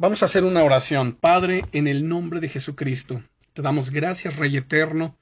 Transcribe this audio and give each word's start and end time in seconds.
Vamos 0.00 0.22
a 0.22 0.26
hacer 0.26 0.44
una 0.44 0.62
oración. 0.62 1.10
Padre, 1.10 1.64
en 1.72 1.88
el 1.88 2.08
nombre 2.08 2.38
de 2.38 2.48
Jesucristo, 2.48 3.20
te 3.52 3.62
damos 3.62 3.90
gracias, 3.90 4.36
Rey 4.36 4.56
Eterno, 4.56 5.16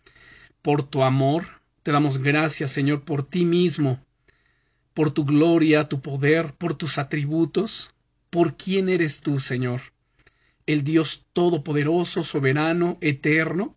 por 0.61 0.83
tu 0.83 1.03
amor. 1.03 1.47
Te 1.83 1.93
damos 1.93 2.19
gracias, 2.19 2.73
Señor, 2.73 3.01
por 3.03 3.27
ti 3.27 3.47
mismo, 3.47 4.05
por 4.93 5.13
tu 5.13 5.25
gloria, 5.25 5.89
tu 5.89 6.03
poder, 6.03 6.53
por 6.53 6.75
tus 6.75 6.99
atributos, 6.99 7.95
por 8.29 8.59
quién 8.59 8.91
eres 8.91 9.23
tú, 9.23 9.41
Señor. 9.41 9.81
El 10.67 10.85
Dios 10.85 11.25
Todopoderoso, 11.33 12.23
soberano, 12.23 12.99
eterno, 13.01 13.75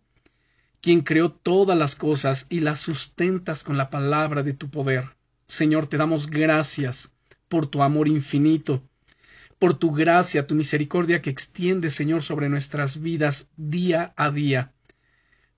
quien 0.82 1.00
creó 1.00 1.32
todas 1.32 1.78
las 1.78 1.96
cosas 1.96 2.46
y 2.50 2.60
las 2.60 2.78
sustentas 2.78 3.64
con 3.64 3.78
la 3.78 3.88
palabra 3.88 4.42
de 4.42 4.52
tu 4.52 4.68
poder. 4.68 5.16
Señor, 5.46 5.86
te 5.86 5.96
damos 5.96 6.26
gracias 6.26 7.10
por 7.48 7.66
tu 7.66 7.82
amor 7.82 8.06
infinito, 8.06 8.82
por 9.60 9.74
tu 9.74 9.92
gracia, 9.92 10.46
tu 10.46 10.54
misericordia 10.54 11.20
que 11.20 11.28
extiende, 11.28 11.90
Señor, 11.90 12.22
sobre 12.22 12.48
nuestras 12.48 13.02
vidas 13.02 13.50
día 13.58 14.14
a 14.16 14.30
día. 14.30 14.72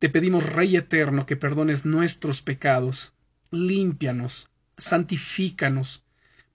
Te 0.00 0.08
pedimos, 0.08 0.44
Rey 0.44 0.76
eterno, 0.76 1.24
que 1.24 1.36
perdones 1.36 1.84
nuestros 1.84 2.42
pecados, 2.42 3.14
límpianos, 3.52 4.50
santifícanos, 4.76 6.04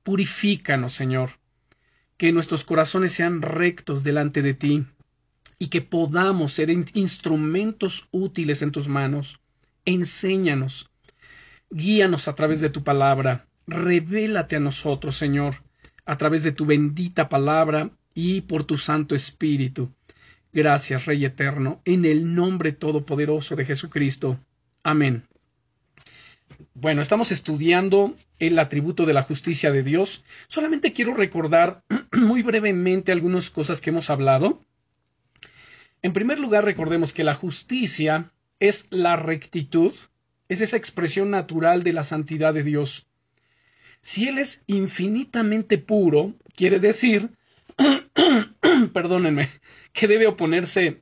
purifícanos, 0.03 0.93
Señor, 0.93 1.39
que 2.17 2.33
nuestros 2.33 2.65
corazones 2.65 3.13
sean 3.13 3.41
rectos 3.41 4.03
delante 4.03 4.41
de 4.41 4.53
ti, 4.53 4.85
y 5.57 5.67
que 5.67 5.81
podamos 5.81 6.51
ser 6.51 6.69
instrumentos 6.69 8.09
útiles 8.11 8.61
en 8.61 8.73
tus 8.73 8.89
manos. 8.89 9.39
Enséñanos, 9.85 10.91
guíanos 11.69 12.27
a 12.27 12.35
través 12.35 12.59
de 12.59 12.69
tu 12.69 12.83
palabra, 12.83 13.47
revélate 13.67 14.57
a 14.57 14.59
nosotros, 14.59 15.15
Señor, 15.15 15.63
a 16.07 16.17
través 16.17 16.43
de 16.43 16.53
tu 16.53 16.65
bendita 16.65 17.29
palabra 17.29 17.91
y 18.15 18.41
por 18.41 18.63
tu 18.63 18.77
Santo 18.77 19.13
Espíritu. 19.13 19.91
Gracias, 20.51 21.05
Rey 21.05 21.23
Eterno, 21.23 21.81
en 21.85 22.05
el 22.05 22.33
nombre 22.33 22.71
todopoderoso 22.71 23.55
de 23.55 23.65
Jesucristo. 23.65 24.39
Amén. 24.81 25.23
Bueno, 26.73 27.01
estamos 27.01 27.31
estudiando 27.31 28.15
el 28.39 28.57
atributo 28.57 29.05
de 29.05 29.13
la 29.13 29.21
justicia 29.21 29.71
de 29.71 29.83
Dios. 29.83 30.23
Solamente 30.47 30.93
quiero 30.93 31.13
recordar 31.13 31.83
muy 32.11 32.41
brevemente 32.41 33.11
algunas 33.11 33.49
cosas 33.49 33.81
que 33.81 33.89
hemos 33.89 34.09
hablado. 34.09 34.63
En 36.01 36.13
primer 36.13 36.39
lugar, 36.39 36.63
recordemos 36.63 37.11
que 37.13 37.23
la 37.23 37.35
justicia 37.35 38.31
es 38.59 38.87
la 38.89 39.15
rectitud, 39.17 39.93
es 40.47 40.61
esa 40.61 40.77
expresión 40.77 41.29
natural 41.29 41.83
de 41.83 41.93
la 41.93 42.03
santidad 42.03 42.53
de 42.53 42.63
Dios. 42.63 43.07
Si 44.01 44.27
Él 44.27 44.37
es 44.37 44.63
infinitamente 44.67 45.77
puro, 45.77 46.35
quiere 46.55 46.79
decir, 46.79 47.31
perdónenme, 48.93 49.49
que 49.93 50.07
debe 50.07 50.27
oponerse 50.27 51.01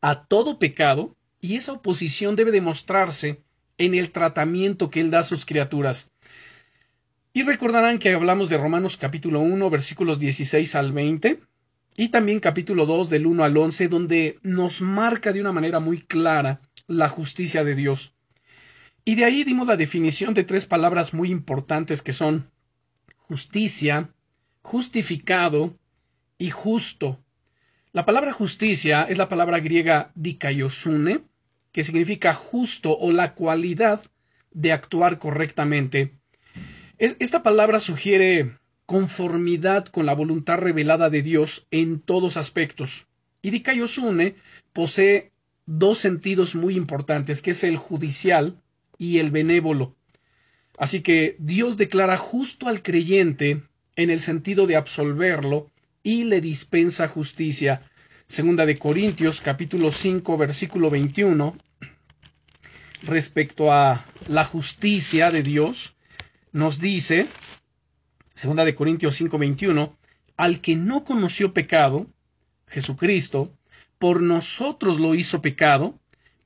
a 0.00 0.24
todo 0.24 0.58
pecado 0.58 1.16
y 1.40 1.56
esa 1.56 1.72
oposición 1.72 2.36
debe 2.36 2.50
demostrarse 2.50 3.42
en 3.78 3.94
el 3.94 4.10
tratamiento 4.10 4.90
que 4.90 5.00
Él 5.00 5.10
da 5.10 5.20
a 5.20 5.24
sus 5.24 5.46
criaturas. 5.46 6.10
Y 7.32 7.42
recordarán 7.42 7.98
que 7.98 8.12
hablamos 8.12 8.48
de 8.48 8.58
Romanos 8.58 8.96
capítulo 8.96 9.40
1 9.40 9.70
versículos 9.70 10.18
16 10.18 10.74
al 10.74 10.92
20 10.92 11.40
y 11.96 12.08
también 12.08 12.40
capítulo 12.40 12.86
2 12.86 13.10
del 13.10 13.26
1 13.26 13.44
al 13.44 13.56
11 13.56 13.88
donde 13.88 14.38
nos 14.42 14.80
marca 14.80 15.32
de 15.32 15.40
una 15.40 15.52
manera 15.52 15.78
muy 15.78 16.00
clara 16.00 16.60
la 16.86 17.08
justicia 17.08 17.64
de 17.64 17.74
Dios. 17.74 18.14
Y 19.08 19.14
de 19.14 19.24
ahí 19.24 19.42
dimos 19.42 19.66
la 19.66 19.78
definición 19.78 20.34
de 20.34 20.44
tres 20.44 20.66
palabras 20.66 21.14
muy 21.14 21.30
importantes 21.30 22.02
que 22.02 22.12
son 22.12 22.50
justicia, 23.16 24.10
justificado 24.60 25.78
y 26.36 26.50
justo. 26.50 27.18
La 27.92 28.04
palabra 28.04 28.34
justicia 28.34 29.04
es 29.04 29.16
la 29.16 29.30
palabra 29.30 29.60
griega 29.60 30.12
dikaiosune, 30.14 31.22
que 31.72 31.84
significa 31.84 32.34
justo 32.34 32.98
o 32.98 33.10
la 33.10 33.32
cualidad 33.32 34.02
de 34.50 34.72
actuar 34.72 35.18
correctamente. 35.18 36.12
Esta 36.98 37.42
palabra 37.42 37.80
sugiere 37.80 38.58
conformidad 38.84 39.86
con 39.86 40.04
la 40.04 40.12
voluntad 40.12 40.58
revelada 40.58 41.08
de 41.08 41.22
Dios 41.22 41.66
en 41.70 42.00
todos 42.00 42.36
aspectos. 42.36 43.06
Y 43.40 43.48
dikaiosune 43.52 44.34
posee 44.74 45.32
dos 45.64 45.96
sentidos 45.96 46.54
muy 46.54 46.76
importantes, 46.76 47.40
que 47.40 47.52
es 47.52 47.64
el 47.64 47.78
judicial 47.78 48.60
y 48.98 49.18
el 49.18 49.30
benévolo. 49.30 49.96
Así 50.76 51.00
que 51.00 51.36
Dios 51.38 51.76
declara 51.76 52.16
justo 52.16 52.68
al 52.68 52.82
creyente 52.82 53.62
en 53.96 54.10
el 54.10 54.20
sentido 54.20 54.66
de 54.66 54.76
absolverlo 54.76 55.70
y 56.02 56.24
le 56.24 56.40
dispensa 56.40 57.08
justicia. 57.08 57.82
Segunda 58.26 58.66
de 58.66 58.76
Corintios 58.76 59.40
capítulo 59.40 59.90
5 59.90 60.36
versículo 60.36 60.90
21 60.90 61.56
respecto 63.02 63.72
a 63.72 64.04
la 64.26 64.44
justicia 64.44 65.30
de 65.30 65.42
Dios 65.42 65.96
nos 66.52 66.78
dice 66.78 67.26
Segunda 68.34 68.64
de 68.64 68.74
Corintios 68.74 69.16
5 69.16 69.38
21 69.38 69.96
al 70.36 70.60
que 70.60 70.76
no 70.76 71.04
conoció 71.04 71.54
pecado 71.54 72.06
Jesucristo 72.66 73.52
por 73.98 74.20
nosotros 74.20 75.00
lo 75.00 75.14
hizo 75.14 75.40
pecado 75.40 75.98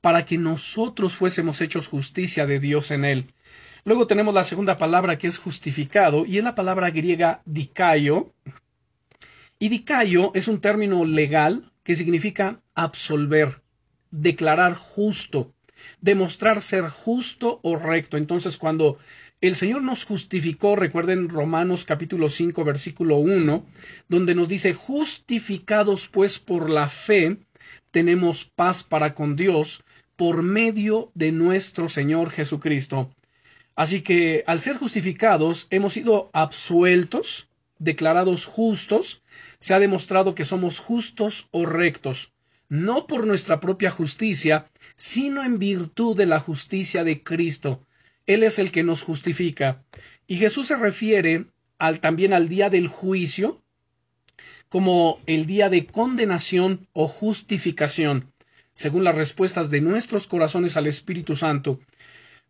para 0.03 0.25
que 0.25 0.37
nosotros 0.37 1.13
fuésemos 1.13 1.61
hechos 1.61 1.87
justicia 1.87 2.45
de 2.45 2.59
Dios 2.59 2.91
en 2.91 3.05
él. 3.05 3.25
Luego 3.85 4.05
tenemos 4.05 4.33
la 4.33 4.43
segunda 4.43 4.77
palabra 4.77 5.17
que 5.17 5.27
es 5.27 5.37
justificado 5.37 6.25
y 6.25 6.37
es 6.39 6.43
la 6.43 6.55
palabra 6.55 6.91
griega 6.91 7.41
dikaio. 7.45 8.33
Y 9.59 9.69
dikaio 9.69 10.31
es 10.35 10.49
un 10.49 10.59
término 10.59 11.05
legal 11.05 11.71
que 11.83 11.95
significa 11.95 12.59
absolver, 12.75 13.61
declarar 14.11 14.73
justo, 14.73 15.53
demostrar 16.01 16.61
ser 16.61 16.89
justo 16.89 17.61
o 17.63 17.77
recto. 17.77 18.17
Entonces, 18.17 18.57
cuando 18.57 18.97
el 19.39 19.55
Señor 19.55 19.83
nos 19.83 20.03
justificó, 20.03 20.75
recuerden 20.75 21.29
Romanos 21.29 21.85
capítulo 21.85 22.27
5 22.27 22.61
versículo 22.65 23.19
1, 23.19 23.65
donde 24.09 24.35
nos 24.35 24.49
dice, 24.49 24.73
justificados 24.73 26.09
pues 26.09 26.39
por 26.39 26.69
la 26.69 26.89
fe, 26.89 27.37
tenemos 27.91 28.43
paz 28.43 28.83
para 28.83 29.13
con 29.13 29.37
Dios 29.37 29.81
por 30.15 30.43
medio 30.43 31.11
de 31.15 31.31
nuestro 31.31 31.89
Señor 31.89 32.29
Jesucristo. 32.29 33.11
Así 33.75 34.01
que 34.01 34.43
al 34.45 34.59
ser 34.59 34.77
justificados 34.77 35.67
hemos 35.71 35.93
sido 35.93 36.29
absueltos, 36.33 37.49
declarados 37.79 38.45
justos, 38.45 39.23
se 39.59 39.73
ha 39.73 39.79
demostrado 39.79 40.35
que 40.35 40.45
somos 40.45 40.79
justos 40.79 41.47
o 41.51 41.65
rectos, 41.65 42.33
no 42.69 43.07
por 43.07 43.25
nuestra 43.25 43.59
propia 43.59 43.89
justicia, 43.89 44.69
sino 44.95 45.43
en 45.43 45.57
virtud 45.57 46.15
de 46.15 46.27
la 46.27 46.39
justicia 46.39 47.03
de 47.03 47.23
Cristo. 47.23 47.85
Él 48.25 48.43
es 48.43 48.59
el 48.59 48.71
que 48.71 48.83
nos 48.83 49.01
justifica. 49.01 49.83
Y 50.27 50.37
Jesús 50.37 50.67
se 50.67 50.75
refiere 50.75 51.47
al, 51.79 51.99
también 51.99 52.33
al 52.33 52.47
día 52.47 52.69
del 52.69 52.87
juicio 52.87 53.63
como 54.69 55.19
el 55.27 55.45
día 55.45 55.69
de 55.69 55.85
condenación 55.85 56.87
o 56.93 57.07
justificación 57.07 58.32
según 58.73 59.03
las 59.03 59.15
respuestas 59.15 59.69
de 59.69 59.81
nuestros 59.81 60.27
corazones 60.27 60.77
al 60.77 60.87
Espíritu 60.87 61.35
Santo. 61.35 61.79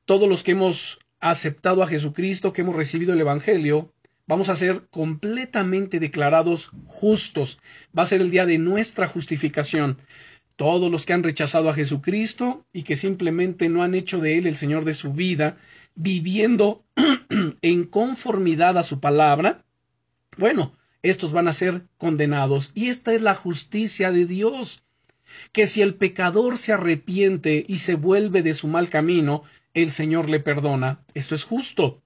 Todos 0.05 0.27
los 0.27 0.43
que 0.43 0.51
hemos 0.51 0.99
aceptado 1.19 1.83
a 1.83 1.87
Jesucristo, 1.87 2.53
que 2.53 2.61
hemos 2.61 2.75
recibido 2.75 3.13
el 3.13 3.21
Evangelio, 3.21 3.93
vamos 4.27 4.49
a 4.49 4.55
ser 4.55 4.87
completamente 4.89 5.99
declarados 5.99 6.71
justos. 6.85 7.59
Va 7.97 8.03
a 8.03 8.07
ser 8.07 8.21
el 8.21 8.31
día 8.31 8.45
de 8.45 8.57
nuestra 8.57 9.07
justificación. 9.07 9.97
Todos 10.55 10.91
los 10.91 11.05
que 11.05 11.13
han 11.13 11.23
rechazado 11.23 11.69
a 11.69 11.73
Jesucristo 11.73 12.65
y 12.73 12.83
que 12.83 12.95
simplemente 12.95 13.69
no 13.69 13.83
han 13.83 13.95
hecho 13.95 14.19
de 14.19 14.37
Él 14.37 14.47
el 14.47 14.55
Señor 14.55 14.85
de 14.85 14.93
su 14.93 15.13
vida, 15.13 15.57
viviendo 15.95 16.85
en 17.61 17.85
conformidad 17.85 18.77
a 18.77 18.83
su 18.83 18.99
palabra, 18.99 19.65
bueno, 20.37 20.73
estos 21.01 21.31
van 21.31 21.47
a 21.47 21.53
ser 21.53 21.87
condenados. 21.97 22.71
Y 22.75 22.89
esta 22.89 23.13
es 23.13 23.21
la 23.21 23.33
justicia 23.33 24.11
de 24.11 24.25
Dios 24.25 24.83
que 25.51 25.67
si 25.67 25.81
el 25.81 25.95
pecador 25.95 26.57
se 26.57 26.73
arrepiente 26.73 27.63
y 27.67 27.79
se 27.79 27.95
vuelve 27.95 28.41
de 28.41 28.53
su 28.53 28.67
mal 28.67 28.89
camino, 28.89 29.43
el 29.73 29.91
Señor 29.91 30.29
le 30.29 30.39
perdona. 30.39 31.03
Esto 31.13 31.35
es 31.35 31.43
justo. 31.43 32.01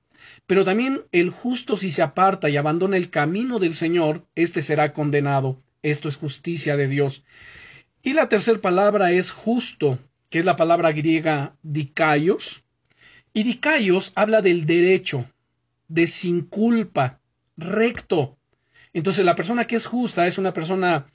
Pero 0.46 0.64
también 0.64 1.02
el 1.12 1.30
justo 1.30 1.78
si 1.78 1.92
se 1.92 2.02
aparta 2.02 2.50
y 2.50 2.58
abandona 2.58 2.98
el 2.98 3.10
camino 3.10 3.60
del 3.60 3.76
Señor, 3.76 4.26
éste 4.36 4.62
será 4.62 4.94
condenado. 4.94 5.62
Esto 5.84 6.10
es 6.10 6.18
justicia 6.18 6.78
de 6.78 6.88
Dios. 6.88 7.24
Y 8.02 8.14
la 8.14 8.30
tercera 8.30 8.60
palabra 8.60 9.12
es 9.12 9.32
justo, 9.32 10.00
que 10.30 10.40
es 10.40 10.46
la 10.46 10.56
palabra 10.56 10.92
griega 10.92 11.56
dikaios. 11.64 12.64
Y 13.34 13.44
dikaios 13.44 14.14
habla 14.16 14.42
del 14.42 14.66
derecho, 14.66 15.30
de 15.88 16.08
sin 16.08 16.42
culpa, 16.42 17.20
recto. 17.58 18.38
Entonces 18.94 19.26
la 19.26 19.36
persona 19.36 19.66
que 19.66 19.76
es 19.76 19.86
justa 19.86 20.26
es 20.26 20.38
una 20.38 20.54
persona 20.54 21.06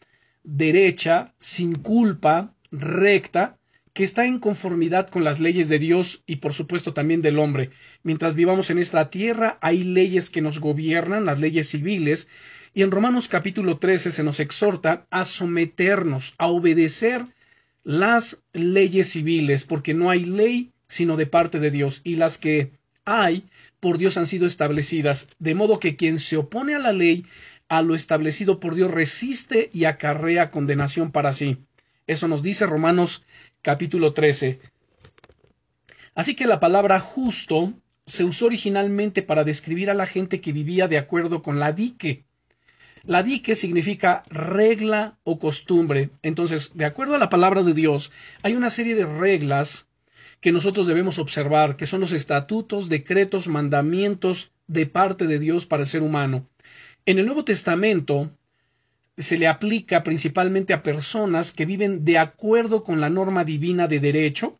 derecha, 0.44 1.34
sin 1.38 1.74
culpa, 1.74 2.54
recta, 2.70 3.58
que 3.92 4.04
está 4.04 4.24
en 4.26 4.38
conformidad 4.38 5.08
con 5.08 5.22
las 5.22 5.38
leyes 5.38 5.68
de 5.68 5.78
Dios 5.78 6.22
y 6.26 6.36
por 6.36 6.54
supuesto 6.54 6.94
también 6.94 7.20
del 7.20 7.38
hombre. 7.38 7.70
Mientras 8.02 8.34
vivamos 8.34 8.70
en 8.70 8.78
esta 8.78 9.10
tierra 9.10 9.58
hay 9.60 9.84
leyes 9.84 10.30
que 10.30 10.40
nos 10.40 10.60
gobiernan, 10.60 11.26
las 11.26 11.40
leyes 11.40 11.68
civiles, 11.68 12.28
Y 12.74 12.80
en 12.80 12.90
Romanos 12.90 13.28
capítulo 13.28 13.76
13 13.76 14.12
se 14.12 14.22
nos 14.22 14.40
exhorta 14.40 15.06
a 15.10 15.26
someternos, 15.26 16.34
a 16.38 16.46
obedecer 16.46 17.22
las 17.84 18.42
leyes 18.54 19.10
civiles, 19.10 19.64
porque 19.64 19.92
no 19.92 20.08
hay 20.08 20.24
ley 20.24 20.72
sino 20.88 21.16
de 21.16 21.26
parte 21.26 21.58
de 21.58 21.70
Dios, 21.70 22.02
y 22.04 22.16
las 22.16 22.36
que 22.36 22.72
hay 23.04 23.46
por 23.80 23.98
Dios 23.98 24.16
han 24.18 24.26
sido 24.26 24.46
establecidas, 24.46 25.28
de 25.38 25.54
modo 25.54 25.80
que 25.80 25.96
quien 25.96 26.18
se 26.18 26.36
opone 26.36 26.74
a 26.74 26.78
la 26.78 26.92
ley, 26.92 27.24
a 27.72 27.80
lo 27.80 27.94
establecido 27.94 28.60
por 28.60 28.74
Dios, 28.74 28.90
resiste 28.90 29.70
y 29.72 29.86
acarrea 29.86 30.50
condenación 30.50 31.10
para 31.10 31.32
sí. 31.32 31.56
Eso 32.06 32.28
nos 32.28 32.42
dice 32.42 32.66
Romanos 32.66 33.24
capítulo 33.62 34.12
13. 34.12 34.60
Así 36.14 36.34
que 36.34 36.46
la 36.46 36.60
palabra 36.60 37.00
justo 37.00 37.72
se 38.04 38.24
usó 38.24 38.44
originalmente 38.44 39.22
para 39.22 39.44
describir 39.44 39.88
a 39.88 39.94
la 39.94 40.04
gente 40.04 40.42
que 40.42 40.52
vivía 40.52 40.86
de 40.86 40.98
acuerdo 40.98 41.40
con 41.40 41.60
la 41.60 41.72
dique. 41.72 42.26
La 43.04 43.22
dique 43.22 43.56
significa 43.56 44.22
regla 44.28 45.16
o 45.24 45.38
costumbre. 45.38 46.10
Entonces, 46.20 46.72
de 46.74 46.84
acuerdo 46.84 47.14
a 47.14 47.18
la 47.18 47.30
palabra 47.30 47.62
de 47.62 47.72
Dios, 47.72 48.12
hay 48.42 48.52
una 48.54 48.68
serie 48.68 48.94
de 48.94 49.06
reglas 49.06 49.86
que 50.42 50.52
nosotros 50.52 50.86
debemos 50.86 51.18
observar, 51.18 51.76
que 51.76 51.86
son 51.86 52.02
los 52.02 52.12
estatutos, 52.12 52.90
decretos, 52.90 53.48
mandamientos 53.48 54.52
de 54.66 54.84
parte 54.84 55.26
de 55.26 55.38
Dios 55.38 55.64
para 55.64 55.84
el 55.84 55.88
ser 55.88 56.02
humano. 56.02 56.46
En 57.04 57.18
el 57.18 57.26
Nuevo 57.26 57.44
Testamento 57.44 58.30
se 59.18 59.36
le 59.36 59.48
aplica 59.48 60.04
principalmente 60.04 60.72
a 60.72 60.84
personas 60.84 61.52
que 61.52 61.66
viven 61.66 62.04
de 62.04 62.18
acuerdo 62.18 62.84
con 62.84 63.00
la 63.00 63.10
norma 63.10 63.44
divina 63.44 63.88
de 63.88 63.98
derecho, 63.98 64.58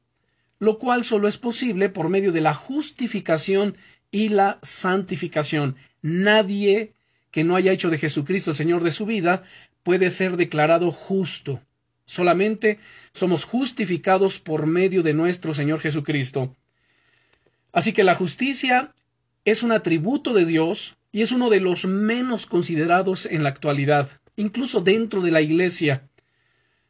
lo 0.59 0.79
cual 0.79 1.05
solo 1.05 1.29
es 1.29 1.39
posible 1.39 1.89
por 1.89 2.09
medio 2.09 2.33
de 2.33 2.41
la 2.41 2.53
justificación 2.53 3.77
y 4.11 4.31
la 4.31 4.59
santificación. 4.63 5.77
Nadie 6.03 6.93
que 7.31 7.45
no 7.45 7.55
haya 7.55 7.73
hecho 7.73 7.91
de 7.91 7.99
Jesucristo 7.99 8.51
el 8.51 8.57
Señor 8.57 8.83
de 8.83 8.91
su 8.91 9.07
vida 9.07 9.45
puede 9.85 10.11
ser 10.11 10.37
declarado 10.37 10.91
justo. 10.91 11.61
Solamente 12.07 12.81
somos 13.13 13.45
justificados 13.45 14.41
por 14.41 14.67
medio 14.67 15.05
de 15.05 15.15
nuestro 15.15 15.55
Señor 15.55 15.79
Jesucristo. 15.79 16.57
Así 17.73 17.93
que 17.93 18.03
la 18.03 18.17
justicia 18.17 18.93
es 19.45 19.63
un 19.63 19.73
atributo 19.73 20.35
de 20.35 20.45
Dios 20.45 20.97
y 21.11 21.23
es 21.23 21.33
uno 21.33 21.51
de 21.51 21.61
los 21.61 21.85
menos 21.85 22.47
considerados 22.47 23.27
en 23.27 23.43
la 23.43 23.49
actualidad, 23.51 24.09
incluso 24.37 24.81
dentro 24.81 25.21
de 25.21 25.31
la 25.31 25.41
Iglesia. 25.41 26.09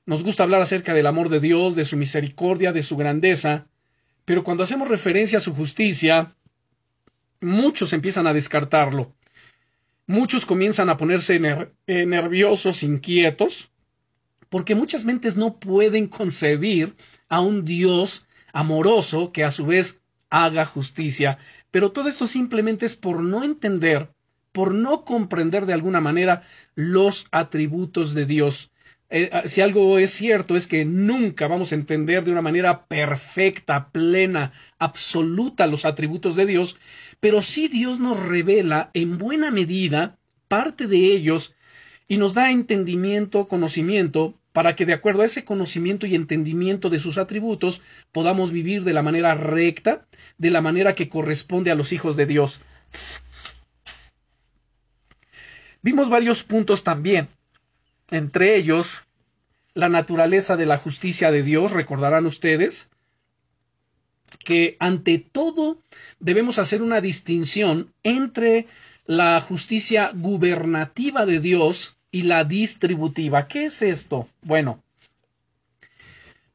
Nos 0.04 0.22
gusta 0.25 0.43
hablar 0.43 0.62
acerca 0.62 0.94
del 0.94 1.06
amor 1.06 1.28
de 1.28 1.40
Dios, 1.40 1.75
de 1.75 1.84
su 1.84 1.96
misericordia, 1.96 2.72
de 2.72 2.82
su 2.82 2.96
grandeza, 2.96 3.66
pero 4.25 4.44
cuando 4.44 4.62
hacemos 4.62 4.88
referencia 4.88 5.38
a 5.38 5.40
su 5.43 5.54
justicia, 5.54 6.34
muchos 7.40 7.93
empiezan 7.93 8.26
a 8.26 8.34
descartarlo. 8.34 9.14
Muchos 10.06 10.46
comienzan 10.46 10.88
a 10.88 10.96
ponerse 10.96 11.40
eh, 11.87 12.06
nerviosos, 12.06 12.82
inquietos, 12.82 13.70
porque 14.49 14.75
muchas 14.75 15.04
mentes 15.04 15.37
no 15.37 15.58
pueden 15.58 16.06
concebir 16.08 16.94
a 17.28 17.40
un 17.40 17.64
Dios 17.64 18.26
amoroso 18.52 19.32
que 19.32 19.44
a 19.44 19.50
su 19.50 19.64
vez 19.66 20.02
haga 20.28 20.66
justicia. 20.66 21.38
Pero 21.72 21.90
todo 21.90 22.08
esto 22.08 22.28
simplemente 22.28 22.86
es 22.86 22.94
por 22.94 23.24
no 23.24 23.42
entender, 23.42 24.10
por 24.52 24.72
no 24.72 25.04
comprender 25.04 25.66
de 25.66 25.72
alguna 25.72 26.00
manera 26.00 26.42
los 26.76 27.26
atributos 27.32 28.14
de 28.14 28.26
Dios. 28.26 28.70
Eh, 29.10 29.30
ah, 29.32 29.42
si 29.46 29.60
algo 29.60 29.98
es 29.98 30.10
cierto 30.10 30.54
es 30.54 30.66
que 30.66 30.84
nunca 30.84 31.48
vamos 31.48 31.72
a 31.72 31.74
entender 31.74 32.24
de 32.24 32.30
una 32.30 32.42
manera 32.42 32.86
perfecta, 32.86 33.90
plena, 33.90 34.52
absoluta 34.78 35.66
los 35.66 35.84
atributos 35.84 36.36
de 36.36 36.46
Dios, 36.46 36.76
pero 37.20 37.42
sí 37.42 37.69
Dios 37.69 38.00
nos 38.00 38.20
revela 38.20 38.90
en 38.94 39.18
buena 39.18 39.50
medida 39.50 40.18
parte 40.48 40.86
de 40.86 40.98
ellos 40.98 41.54
y 42.06 42.18
nos 42.18 42.34
da 42.34 42.50
entendimiento, 42.50 43.48
conocimiento, 43.48 44.38
para 44.52 44.76
que 44.76 44.87
de 44.87 44.93
acuerdo 44.93 45.22
a 45.22 45.26
ese 45.26 45.44
conocimiento 45.44 46.06
y 46.06 46.14
entendimiento 46.14 46.90
de 46.90 46.99
sus 46.99 47.19
atributos 47.19 47.82
podamos 48.12 48.52
vivir 48.52 48.84
de 48.84 48.93
la 48.93 49.02
manera 49.02 49.34
recta, 49.34 50.06
de 50.38 50.50
la 50.50 50.60
manera 50.60 50.94
que 50.94 51.08
corresponde 51.08 51.70
a 51.70 51.75
los 51.75 51.93
hijos 51.93 52.16
de 52.16 52.26
Dios. 52.26 52.60
Vimos 55.82 56.08
varios 56.08 56.44
puntos 56.44 56.84
también 56.84 57.28
entre 58.12 58.56
ellos 58.56 59.02
la 59.75 59.88
naturaleza 59.88 60.56
de 60.56 60.66
la 60.66 60.76
justicia 60.76 61.31
de 61.31 61.43
Dios, 61.43 61.72
recordarán 61.72 62.26
ustedes, 62.26 62.90
que 64.44 64.76
ante 64.81 65.19
todo 65.19 65.78
debemos 66.20 66.58
hacer 66.58 66.82
una 66.82 67.00
distinción 67.00 67.93
entre 68.02 68.66
la 69.06 69.40
justicia 69.40 70.10
gubernativa 70.14 71.25
de 71.25 71.40
Dios 71.40 71.96
y 72.12 72.23
la 72.23 72.44
distributiva. 72.44 73.49
¿Qué 73.49 73.64
es 73.64 73.82
esto? 73.82 74.29
Bueno, 74.43 74.85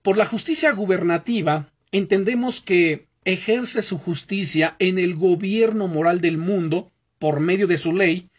por 0.01 0.15
la 0.15 0.25
justicia 0.25 0.71
gubernativa 0.71 1.69
entendemos 1.91 2.61
que 2.61 3.07
ejerce 3.25 3.81
su 3.81 3.97
justicia 3.97 4.77
en 4.79 4.99
el 4.99 5.15
gobierno 5.15 5.89
moral 5.89 6.21
del 6.21 6.37
mundo 6.37 6.89
por 7.19 7.41
medio 7.41 7.67
de 7.67 7.77
su 7.77 7.93
ley, 7.93 8.29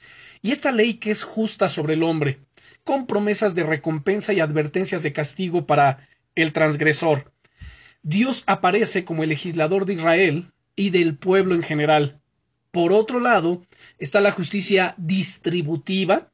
y 0.40 0.52
esta 0.52 0.72
ley 0.72 0.94
que 0.94 1.10
es 1.10 1.24
justa 1.24 1.68
sobre 1.68 1.94
el 1.94 2.02
hombre 2.02 2.38
con 2.84 3.06
promesas 3.06 3.54
de 3.54 3.64
recompensa 3.64 4.32
y 4.32 4.40
advertencias 4.40 5.02
de 5.02 5.12
castigo 5.12 5.66
para 5.66 6.08
el 6.34 6.54
transgresor. 6.54 7.30
Dios 8.02 8.44
aparece 8.46 9.04
como 9.04 9.24
el 9.24 9.28
legislador 9.28 9.84
de 9.84 9.92
Israel 9.92 10.52
y 10.74 10.88
del 10.88 11.14
pueblo 11.14 11.54
en 11.54 11.62
general. 11.62 12.18
Por 12.70 12.94
otro 12.94 13.20
lado, 13.20 13.66
está 13.98 14.22
la 14.22 14.32
justicia 14.32 14.94
distributiva, 14.96 16.30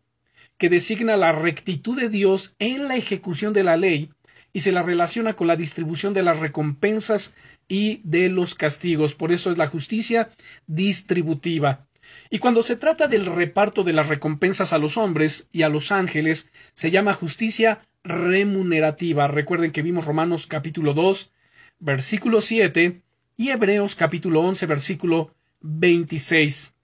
que 0.58 0.68
designa 0.68 1.16
la 1.16 1.32
rectitud 1.32 1.98
de 1.98 2.08
Dios 2.08 2.54
en 2.58 2.88
la 2.88 2.96
ejecución 2.96 3.52
de 3.52 3.64
la 3.64 3.76
ley 3.76 4.10
y 4.52 4.60
se 4.60 4.72
la 4.72 4.82
relaciona 4.82 5.34
con 5.34 5.48
la 5.48 5.56
distribución 5.56 6.14
de 6.14 6.22
las 6.22 6.38
recompensas 6.38 7.34
y 7.68 8.00
de 8.04 8.28
los 8.28 8.54
castigos. 8.54 9.14
Por 9.14 9.32
eso 9.32 9.50
es 9.50 9.58
la 9.58 9.66
justicia 9.66 10.30
distributiva. 10.66 11.86
Y 12.30 12.38
cuando 12.38 12.62
se 12.62 12.76
trata 12.76 13.08
del 13.08 13.26
reparto 13.26 13.82
de 13.82 13.92
las 13.92 14.08
recompensas 14.08 14.72
a 14.72 14.78
los 14.78 14.96
hombres 14.96 15.48
y 15.52 15.62
a 15.62 15.68
los 15.68 15.90
ángeles, 15.90 16.50
se 16.74 16.90
llama 16.90 17.14
justicia 17.14 17.80
remunerativa. 18.04 19.26
Recuerden 19.26 19.72
que 19.72 19.82
vimos 19.82 20.06
Romanos 20.06 20.46
capítulo 20.46 20.94
2, 20.94 21.32
versículo 21.80 22.40
7 22.40 23.02
y 23.36 23.50
Hebreos 23.50 23.96
capítulo 23.96 24.40
11, 24.40 24.66
versículo 24.66 25.34
26. 25.62 26.74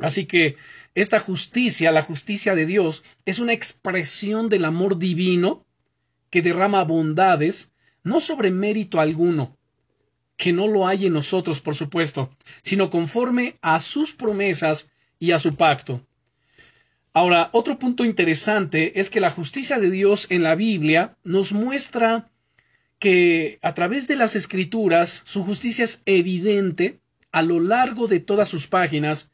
Así 0.00 0.26
que 0.26 0.56
esta 0.96 1.20
justicia, 1.20 1.92
la 1.92 2.02
justicia 2.02 2.54
de 2.54 2.64
Dios, 2.64 3.04
es 3.26 3.38
una 3.38 3.52
expresión 3.52 4.48
del 4.48 4.64
amor 4.64 4.98
divino 4.98 5.66
que 6.30 6.40
derrama 6.40 6.84
bondades, 6.84 7.70
no 8.02 8.18
sobre 8.18 8.50
mérito 8.50 8.98
alguno, 8.98 9.58
que 10.38 10.54
no 10.54 10.66
lo 10.66 10.88
hay 10.88 11.04
en 11.04 11.12
nosotros, 11.12 11.60
por 11.60 11.74
supuesto, 11.74 12.30
sino 12.62 12.88
conforme 12.88 13.56
a 13.60 13.80
sus 13.80 14.14
promesas 14.14 14.90
y 15.20 15.32
a 15.32 15.38
su 15.38 15.54
pacto. 15.54 16.00
Ahora, 17.12 17.50
otro 17.52 17.78
punto 17.78 18.06
interesante 18.06 18.98
es 18.98 19.10
que 19.10 19.20
la 19.20 19.30
justicia 19.30 19.78
de 19.78 19.90
Dios 19.90 20.26
en 20.30 20.42
la 20.42 20.54
Biblia 20.54 21.18
nos 21.24 21.52
muestra 21.52 22.30
que 22.98 23.58
a 23.60 23.74
través 23.74 24.08
de 24.08 24.16
las 24.16 24.34
escrituras 24.34 25.22
su 25.26 25.44
justicia 25.44 25.84
es 25.84 26.02
evidente 26.06 27.00
a 27.32 27.42
lo 27.42 27.60
largo 27.60 28.08
de 28.08 28.20
todas 28.20 28.48
sus 28.48 28.66
páginas 28.66 29.30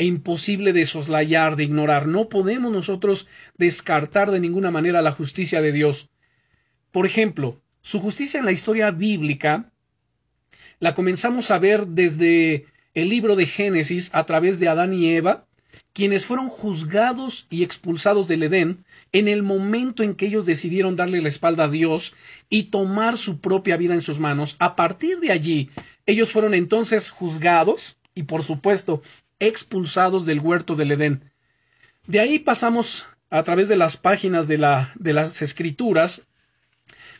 e 0.00 0.06
imposible 0.06 0.72
de 0.72 0.86
soslayar, 0.86 1.56
de 1.56 1.64
ignorar. 1.64 2.06
No 2.06 2.30
podemos 2.30 2.72
nosotros 2.72 3.26
descartar 3.58 4.30
de 4.30 4.40
ninguna 4.40 4.70
manera 4.70 5.02
la 5.02 5.12
justicia 5.12 5.60
de 5.60 5.72
Dios. 5.72 6.08
Por 6.90 7.04
ejemplo, 7.04 7.60
su 7.82 8.00
justicia 8.00 8.40
en 8.40 8.46
la 8.46 8.52
historia 8.52 8.92
bíblica 8.92 9.70
la 10.78 10.94
comenzamos 10.94 11.50
a 11.50 11.58
ver 11.58 11.86
desde 11.86 12.64
el 12.94 13.10
libro 13.10 13.36
de 13.36 13.44
Génesis 13.44 14.08
a 14.14 14.24
través 14.24 14.58
de 14.58 14.68
Adán 14.68 14.94
y 14.94 15.10
Eva, 15.10 15.46
quienes 15.92 16.24
fueron 16.24 16.48
juzgados 16.48 17.46
y 17.50 17.62
expulsados 17.62 18.26
del 18.26 18.44
Edén 18.44 18.86
en 19.12 19.28
el 19.28 19.42
momento 19.42 20.02
en 20.02 20.14
que 20.14 20.28
ellos 20.28 20.46
decidieron 20.46 20.96
darle 20.96 21.20
la 21.20 21.28
espalda 21.28 21.64
a 21.64 21.68
Dios 21.68 22.14
y 22.48 22.64
tomar 22.70 23.18
su 23.18 23.38
propia 23.38 23.76
vida 23.76 23.92
en 23.92 24.00
sus 24.00 24.18
manos. 24.18 24.56
A 24.60 24.76
partir 24.76 25.20
de 25.20 25.30
allí, 25.30 25.68
ellos 26.06 26.32
fueron 26.32 26.54
entonces 26.54 27.10
juzgados 27.10 27.98
y, 28.14 28.22
por 28.22 28.44
supuesto, 28.44 29.02
expulsados 29.40 30.26
del 30.26 30.40
huerto 30.40 30.76
del 30.76 30.92
Edén. 30.92 31.32
De 32.06 32.20
ahí 32.20 32.38
pasamos 32.38 33.06
a 33.30 33.42
través 33.42 33.68
de 33.68 33.76
las 33.76 33.96
páginas 33.96 34.48
de, 34.48 34.58
la, 34.58 34.92
de 34.96 35.12
las 35.12 35.42
escrituras, 35.42 36.26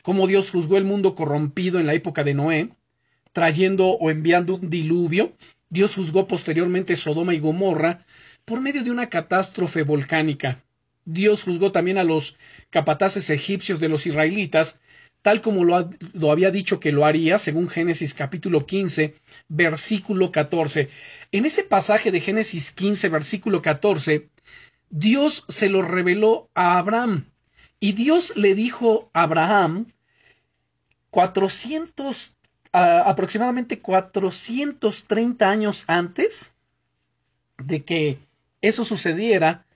cómo 0.03 0.27
Dios 0.27 0.51
juzgó 0.51 0.77
el 0.77 0.85
mundo 0.85 1.15
corrompido 1.15 1.79
en 1.81 1.87
la 1.87 1.95
época 1.95 2.25
de 2.25 2.35
Noé, 2.35 2.71
trayendo 3.33 3.89
o 3.89 4.11
enviando 4.11 4.57
un 4.57 4.71
diluvio. 4.71 5.33
Dios 5.69 5.95
juzgó 5.95 6.27
posteriormente 6.27 6.97
Sodoma 6.97 7.35
y 7.35 7.39
Gomorra 7.39 8.05
por 8.45 8.61
medio 8.61 8.83
de 8.83 8.91
una 8.91 9.09
catástrofe 9.09 9.83
volcánica. 9.83 10.63
Dios 11.05 11.45
juzgó 11.45 11.73
también 11.73 11.99
a 11.99 12.05
los 12.05 12.37
capataces 12.71 13.31
egipcios 13.31 13.81
de 13.81 13.89
los 13.89 14.07
israelitas, 14.07 14.81
tal 15.23 15.41
como 15.41 15.65
lo, 15.65 16.31
había 16.31 16.51
dicho 16.51 16.81
que 16.81 16.93
lo 16.93 17.05
haría, 17.05 17.39
según 17.39 17.69
Génesis 17.69 18.15
capítulo 18.15 18.67
15, 18.67 19.15
versículo 19.49 20.33
14. 20.33 20.89
En 21.33 21.47
ese 21.47 21.65
pasaje 21.65 22.11
de 22.11 22.21
Génesis 22.21 22.71
15, 22.71 23.09
versículo 23.09 23.63
14, 23.63 24.29
Dios 24.89 25.45
se 25.49 25.69
lo 25.69 25.83
reveló 25.83 26.49
a 26.55 26.79
Abraham. 26.79 27.27
Y 27.79 27.93
Dios 27.93 28.37
le 28.37 28.55
dijo 28.55 29.11
a 29.13 29.23
Abraham 29.23 29.93
400, 31.11 32.37
aproximadamente 32.73 33.81
430 33.81 35.49
años 35.49 35.85
antes 35.87 36.57
de 37.59 37.85
que 37.85 38.19
eso 38.63 38.85
sucediera, 38.85 39.67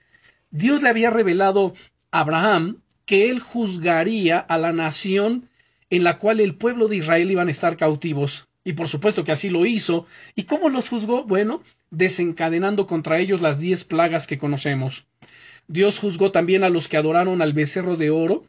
Dios 0.49 0.81
le 0.81 0.89
había 0.89 1.09
revelado 1.09 1.73
a 2.11 2.19
Abraham 2.19 2.81
que 3.05 3.29
él 3.29 3.39
juzgaría 3.39 4.39
a 4.39 4.57
la 4.57 4.73
nación 4.73 5.49
en 5.89 6.03
la 6.03 6.17
cual 6.17 6.39
el 6.39 6.55
pueblo 6.55 6.87
de 6.87 6.97
Israel 6.97 7.31
iban 7.31 7.47
a 7.47 7.51
estar 7.51 7.77
cautivos. 7.77 8.47
Y 8.63 8.73
por 8.73 8.87
supuesto 8.87 9.23
que 9.23 9.31
así 9.31 9.49
lo 9.49 9.65
hizo. 9.65 10.07
¿Y 10.35 10.43
cómo 10.43 10.69
los 10.69 10.89
juzgó? 10.89 11.23
Bueno, 11.23 11.61
desencadenando 11.91 12.87
contra 12.87 13.19
ellos 13.19 13.41
las 13.41 13.59
diez 13.59 13.83
plagas 13.83 14.25
que 14.25 14.39
conocemos. 14.39 15.05
Dios 15.67 15.99
juzgó 15.99 16.31
también 16.31 16.63
a 16.63 16.69
los 16.69 16.87
que 16.87 16.97
adoraron 16.97 17.41
al 17.41 17.53
becerro 17.53 17.95
de 17.95 18.09
oro, 18.09 18.45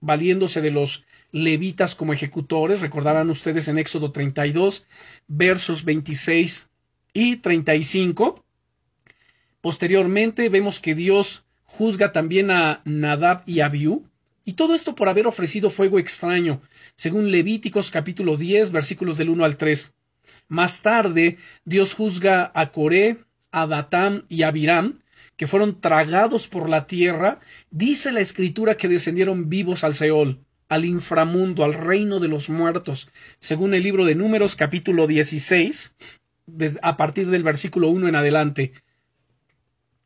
valiéndose 0.00 0.60
de 0.60 0.70
los 0.70 1.06
levitas 1.32 1.94
como 1.94 2.12
ejecutores. 2.12 2.82
Recordarán 2.82 3.30
ustedes 3.30 3.68
en 3.68 3.78
Éxodo 3.78 4.12
32, 4.12 4.86
versos 5.28 5.84
26 5.84 6.68
y 7.14 7.36
35. 7.36 8.44
Posteriormente 9.62 10.50
vemos 10.50 10.78
que 10.78 10.94
Dios 10.94 11.43
juzga 11.76 12.12
también 12.12 12.52
a 12.52 12.82
Nadab 12.84 13.42
y 13.46 13.58
Abiú, 13.58 14.04
y 14.44 14.52
todo 14.52 14.74
esto 14.74 14.94
por 14.94 15.08
haber 15.08 15.26
ofrecido 15.26 15.70
fuego 15.70 15.98
extraño, 15.98 16.60
según 16.94 17.32
Levíticos 17.32 17.90
capítulo 17.90 18.36
10, 18.36 18.70
versículos 18.70 19.16
del 19.16 19.30
1 19.30 19.44
al 19.44 19.56
3. 19.56 19.92
Más 20.46 20.82
tarde, 20.82 21.36
Dios 21.64 21.94
juzga 21.94 22.52
a 22.54 22.70
Coré, 22.70 23.24
a 23.50 23.66
Datán 23.66 24.24
y 24.28 24.42
a 24.42 24.48
Abiram, 24.48 25.00
que 25.36 25.48
fueron 25.48 25.80
tragados 25.80 26.46
por 26.46 26.70
la 26.70 26.86
tierra, 26.86 27.40
dice 27.72 28.12
la 28.12 28.20
escritura 28.20 28.76
que 28.76 28.86
descendieron 28.86 29.48
vivos 29.48 29.82
al 29.82 29.96
Seol, 29.96 30.38
al 30.68 30.84
inframundo, 30.84 31.64
al 31.64 31.74
reino 31.74 32.20
de 32.20 32.28
los 32.28 32.48
muertos, 32.50 33.08
según 33.40 33.74
el 33.74 33.82
libro 33.82 34.04
de 34.04 34.14
Números 34.14 34.54
capítulo 34.54 35.08
16, 35.08 35.96
a 36.82 36.96
partir 36.96 37.30
del 37.30 37.42
versículo 37.42 37.88
1 37.88 38.06
en 38.06 38.14
adelante. 38.14 38.72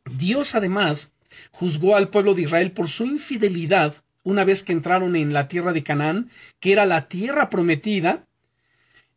Dios 0.07 0.55
además 0.55 1.13
juzgó 1.51 1.97
al 1.97 2.11
pueblo 2.11 2.35
de 2.35 2.43
Israel 2.43 2.73
por 2.73 2.89
su 2.89 3.05
infidelidad 3.05 4.03
una 4.23 4.45
vez 4.45 4.63
que 4.63 4.73
entraron 4.73 5.17
en 5.17 5.33
la 5.33 5.49
tierra 5.49 5.73
de 5.73 5.83
Canaán, 5.83 6.31
que 6.61 6.73
era 6.73 6.85
la 6.85 7.09
tierra 7.09 7.49
prometida, 7.49 8.27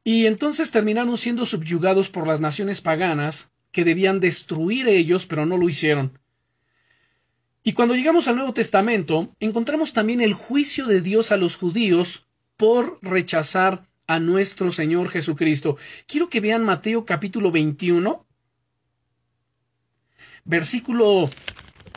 y 0.04 0.26
entonces 0.26 0.72
terminaron 0.72 1.18
siendo 1.18 1.46
subyugados 1.46 2.10
por 2.10 2.28
las 2.28 2.40
naciones 2.40 2.82
paganas, 2.82 3.52
que 3.72 3.84
debían 3.84 4.20
destruir 4.20 4.88
ellos, 4.88 5.26
pero 5.26 5.46
no 5.46 5.58
lo 5.58 5.68
hicieron. 5.70 6.18
Y 7.64 7.74
cuando 7.74 7.94
llegamos 7.94 8.28
al 8.28 8.38
Nuevo 8.38 8.54
Testamento, 8.54 9.36
encontramos 9.40 9.94
también 9.94 10.22
el 10.22 10.34
juicio 10.34 10.88
de 10.88 11.02
Dios 11.02 11.32
a 11.32 11.38
los 11.38 11.58
judíos 11.58 12.26
por 12.58 12.98
rechazar 13.02 13.84
a 14.08 14.20
nuestro 14.20 14.72
Señor 14.72 15.10
Jesucristo. 15.10 15.78
Quiero 16.08 16.30
que 16.30 16.42
vean 16.42 16.64
Mateo 16.64 17.06
capítulo 17.06 17.52
21, 17.52 18.26
versículo 20.44 21.30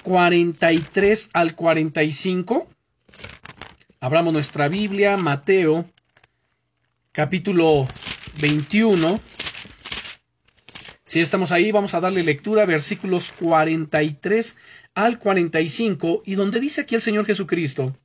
43 0.04 1.30
al 1.32 1.56
45. 1.56 2.68
Abramos 4.00 4.34
nuestra 4.34 4.68
Biblia, 4.68 5.16
Mateo, 5.16 5.86
capítulo 7.10 7.88
21. 8.38 9.18
Si 11.04 11.20
estamos 11.20 11.52
ahí, 11.52 11.72
vamos 11.72 11.94
a 11.94 12.00
darle 12.00 12.22
lectura, 12.22 12.66
versículos 12.66 13.32
43 13.32 14.58
al 14.94 15.18
45, 15.18 16.22
y 16.26 16.34
donde 16.34 16.60
dice 16.60 16.82
aquí 16.82 16.94
el 16.94 17.00
Señor 17.00 17.24
Jesucristo, 17.24 17.96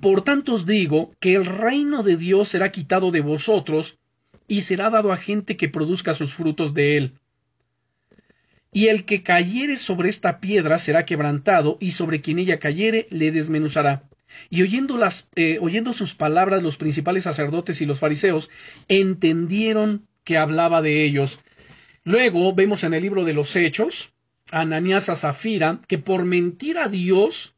Por 0.00 0.22
tanto 0.22 0.54
os 0.54 0.64
digo 0.64 1.12
que 1.20 1.34
el 1.34 1.44
reino 1.44 2.02
de 2.02 2.16
Dios 2.16 2.48
será 2.48 2.72
quitado 2.72 3.10
de 3.10 3.20
vosotros, 3.20 3.98
y 4.48 4.62
será 4.62 4.88
dado 4.88 5.12
a 5.12 5.18
gente 5.18 5.58
que 5.58 5.68
produzca 5.68 6.14
sus 6.14 6.32
frutos 6.32 6.72
de 6.72 6.96
él. 6.96 7.18
Y 8.72 8.88
el 8.88 9.04
que 9.04 9.22
cayere 9.22 9.76
sobre 9.76 10.08
esta 10.08 10.40
piedra 10.40 10.78
será 10.78 11.04
quebrantado, 11.04 11.76
y 11.78 11.90
sobre 11.90 12.22
quien 12.22 12.38
ella 12.38 12.58
cayere 12.58 13.06
le 13.10 13.30
desmenuzará. 13.30 14.04
Y 14.48 14.62
oyendo, 14.62 14.96
las, 14.96 15.28
eh, 15.36 15.58
oyendo 15.60 15.92
sus 15.92 16.14
palabras 16.14 16.62
los 16.62 16.78
principales 16.78 17.24
sacerdotes 17.24 17.82
y 17.82 17.86
los 17.86 17.98
fariseos 17.98 18.50
entendieron 18.88 20.06
que 20.24 20.38
hablaba 20.38 20.82
de 20.82 21.04
ellos. 21.04 21.40
Luego 22.04 22.54
vemos 22.54 22.82
en 22.84 22.94
el 22.94 23.02
libro 23.02 23.24
de 23.24 23.34
los 23.34 23.54
Hechos 23.56 24.12
a 24.50 24.60
Ananías 24.62 25.08
a 25.08 25.16
Zafira 25.16 25.80
que 25.86 25.98
por 25.98 26.24
mentir 26.24 26.78
a 26.78 26.88
Dios 26.88 27.54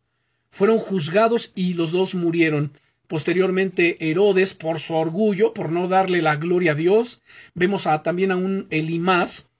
fueron 0.50 0.78
juzgados 0.78 1.52
y 1.54 1.74
los 1.74 1.92
dos 1.92 2.14
murieron. 2.14 2.72
Posteriormente 3.06 4.10
Herodes 4.10 4.54
por 4.54 4.80
su 4.80 4.94
orgullo, 4.94 5.52
por 5.52 5.70
no 5.70 5.88
darle 5.88 6.22
la 6.22 6.36
gloria 6.36 6.72
a 6.72 6.74
Dios. 6.74 7.20
Vemos 7.54 7.88
también 8.02 8.32
a 8.32 8.36
un 8.36 8.66
Elimás 8.70 9.50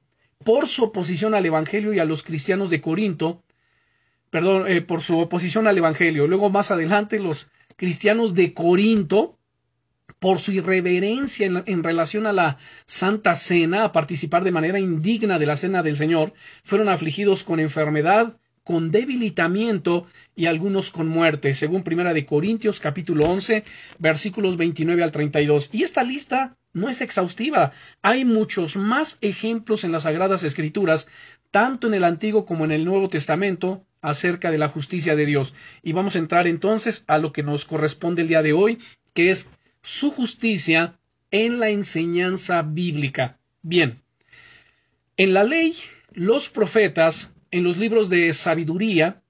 por 0.43 0.67
su 0.69 0.85
oposición 0.85 1.35
al 1.35 1.47
Evangelio 1.47 1.93
y 1.93 1.99
a 1.99 2.05
los 2.05 2.23
cristianos 2.23 2.71
de 2.71 2.81
Corinto, 2.81 3.43
perdón, 4.31 4.67
eh, 4.67 4.83
por 4.83 5.03
su 5.03 5.19
oposición 5.19 5.67
al 5.67 5.79
Evangelio. 5.79 6.27
Luego 6.27 6.51
más 6.51 6.71
adelante 6.71 7.19
los 7.19 7.51
cristianos 7.77 8.35
de 8.35 8.53
Corinto, 8.53 9.39
por 10.19 10.39
su 10.39 10.53
irreverencia 10.53 11.47
en, 11.47 11.63
en, 11.67 11.85
relación 11.85 12.27
a 12.27 12.33
la 12.33 12.59
Santa 12.87 13.35
Cena, 13.35 13.85
a 13.85 13.93
participar 13.93 14.43
de 14.45 14.53
manera 14.53 14.79
indigna 14.79 15.39
de 15.39 15.47
la 15.47 15.57
Cena 15.57 15.83
del 15.83 15.97
Señor, 15.97 16.33
fueron 16.63 16.89
afligidos 16.89 17.45
con 17.45 17.61
enfermedad, 17.61 18.39
con 18.65 18.91
debilitamiento 18.91 20.07
y 20.35 20.47
algunos 20.47 20.91
con 20.91 21.07
muerte, 21.07 21.55
según 21.55 21.85
Primera 21.85 22.15
de 22.15 22.25
Corintios 22.25 22.81
capítulo 22.81 23.27
11, 23.27 23.63
versículos 23.99 24.57
29 24.57 25.03
al 25.03 25.13
32. 25.13 25.69
Y 25.73 25.83
esta 25.83 26.03
lista 26.03 26.57
no 26.75 26.89
es 26.89 27.01
exhaustiva. 27.01 27.73
Hay 28.03 28.25
muchos 28.25 28.77
más 28.77 29.17
ejemplos 29.23 29.85
en 29.85 29.93
las 29.93 30.03
Sagradas 30.03 30.43
Escrituras, 30.43 31.09
tanto 31.51 31.87
en 31.87 31.95
el 31.95 32.05
Antiguo 32.05 32.45
como 32.45 32.65
en 32.65 32.73
el 32.73 32.85
Nuevo 32.85 33.09
Testamento, 33.09 33.87
acerca 34.03 34.51
de 34.51 34.59
la 34.59 34.69
justicia 34.69 35.17
de 35.17 35.25
Dios. 35.25 35.55
Y 35.83 35.93
vamos 35.93 36.15
a 36.15 36.19
entrar 36.19 36.47
entonces 36.47 37.05
a 37.07 37.17
lo 37.17 37.33
que 37.33 37.43
nos 37.43 37.65
corresponde 37.65 38.23
el 38.23 38.29
día 38.29 38.43
de 38.43 38.53
hoy, 38.53 38.79
que 39.15 39.31
es 39.31 39.49
su 39.81 40.11
justicia 40.11 40.99
en 41.31 41.59
la 41.59 41.71
enseñanza 41.71 42.63
bíblica. 42.63 43.39
Bien, 43.63 44.03
en 45.17 45.33
la 45.33 45.45
ley, 45.45 45.77
los 46.13 46.51
profetas, 46.51 47.31
en 47.51 47.65
los 47.65 47.79
libros 47.79 48.09
de 48.09 48.33
sabiduría, 48.33 49.23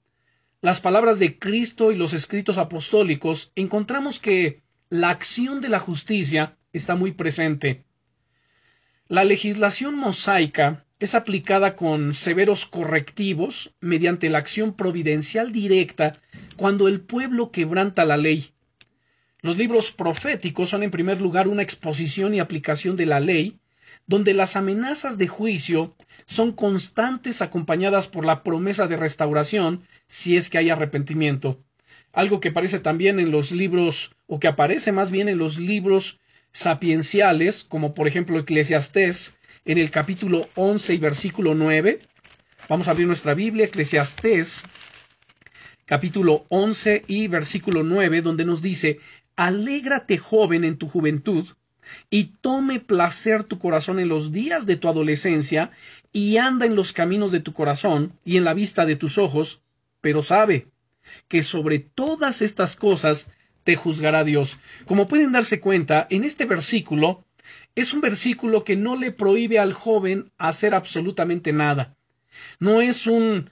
las 0.60 0.80
palabras 0.80 1.18
de 1.18 1.38
Cristo 1.38 1.92
y 1.92 1.96
los 1.96 2.14
escritos 2.14 2.56
apostólicos, 2.56 3.52
encontramos 3.54 4.18
que 4.18 4.62
la 4.88 5.10
acción 5.10 5.60
de 5.60 5.68
la 5.68 5.78
justicia 5.78 6.56
está 6.78 6.94
muy 6.94 7.12
presente. 7.12 7.84
La 9.08 9.24
legislación 9.24 9.96
mosaica 9.96 10.84
es 10.98 11.14
aplicada 11.14 11.76
con 11.76 12.14
severos 12.14 12.66
correctivos 12.66 13.74
mediante 13.80 14.30
la 14.30 14.38
acción 14.38 14.74
providencial 14.74 15.52
directa 15.52 16.14
cuando 16.56 16.88
el 16.88 17.00
pueblo 17.00 17.50
quebranta 17.50 18.04
la 18.04 18.16
ley. 18.16 18.50
Los 19.42 19.58
libros 19.58 19.92
proféticos 19.92 20.70
son 20.70 20.82
en 20.82 20.90
primer 20.90 21.20
lugar 21.20 21.48
una 21.48 21.62
exposición 21.62 22.32
y 22.32 22.40
aplicación 22.40 22.96
de 22.96 23.06
la 23.06 23.20
ley, 23.20 23.58
donde 24.06 24.32
las 24.32 24.56
amenazas 24.56 25.18
de 25.18 25.28
juicio 25.28 25.94
son 26.24 26.52
constantes 26.52 27.42
acompañadas 27.42 28.08
por 28.08 28.24
la 28.24 28.42
promesa 28.42 28.86
de 28.86 28.96
restauración 28.96 29.82
si 30.06 30.36
es 30.36 30.48
que 30.48 30.58
hay 30.58 30.70
arrepentimiento. 30.70 31.62
Algo 32.12 32.40
que 32.40 32.48
aparece 32.48 32.78
también 32.78 33.20
en 33.20 33.30
los 33.30 33.52
libros, 33.52 34.16
o 34.26 34.40
que 34.40 34.48
aparece 34.48 34.92
más 34.92 35.10
bien 35.10 35.28
en 35.28 35.36
los 35.36 35.58
libros 35.58 36.20
sapienciales, 36.54 37.64
como 37.64 37.92
por 37.92 38.08
ejemplo 38.08 38.38
Eclesiastés, 38.38 39.36
en 39.66 39.76
el 39.76 39.90
capítulo 39.90 40.48
11 40.54 40.94
y 40.94 40.98
versículo 40.98 41.54
9. 41.54 41.98
Vamos 42.68 42.88
a 42.88 42.92
abrir 42.92 43.06
nuestra 43.06 43.34
Biblia, 43.34 43.66
Eclesiastés, 43.66 44.62
capítulo 45.84 46.46
11 46.48 47.04
y 47.08 47.26
versículo 47.28 47.82
9, 47.82 48.22
donde 48.22 48.44
nos 48.44 48.62
dice, 48.62 49.00
Alégrate 49.36 50.16
joven 50.16 50.64
en 50.64 50.78
tu 50.78 50.88
juventud, 50.88 51.46
y 52.08 52.32
tome 52.40 52.80
placer 52.80 53.44
tu 53.44 53.58
corazón 53.58 53.98
en 53.98 54.08
los 54.08 54.32
días 54.32 54.64
de 54.64 54.76
tu 54.76 54.88
adolescencia, 54.88 55.72
y 56.12 56.36
anda 56.36 56.66
en 56.66 56.76
los 56.76 56.92
caminos 56.92 57.32
de 57.32 57.40
tu 57.40 57.52
corazón 57.52 58.12
y 58.24 58.36
en 58.36 58.44
la 58.44 58.54
vista 58.54 58.86
de 58.86 58.94
tus 58.94 59.18
ojos, 59.18 59.60
pero 60.00 60.22
sabe 60.22 60.68
que 61.26 61.42
sobre 61.42 61.80
todas 61.80 62.42
estas 62.42 62.76
cosas 62.76 63.28
te 63.64 63.76
juzgará 63.76 64.24
Dios. 64.24 64.58
Como 64.86 65.08
pueden 65.08 65.32
darse 65.32 65.60
cuenta, 65.60 66.06
en 66.10 66.24
este 66.24 66.44
versículo 66.44 67.24
es 67.74 67.92
un 67.92 68.00
versículo 68.00 68.64
que 68.64 68.76
no 68.76 68.96
le 68.96 69.12
prohíbe 69.12 69.58
al 69.58 69.72
joven 69.72 70.30
hacer 70.38 70.74
absolutamente 70.74 71.52
nada. 71.52 71.96
No 72.58 72.80
es 72.80 73.06
un 73.06 73.50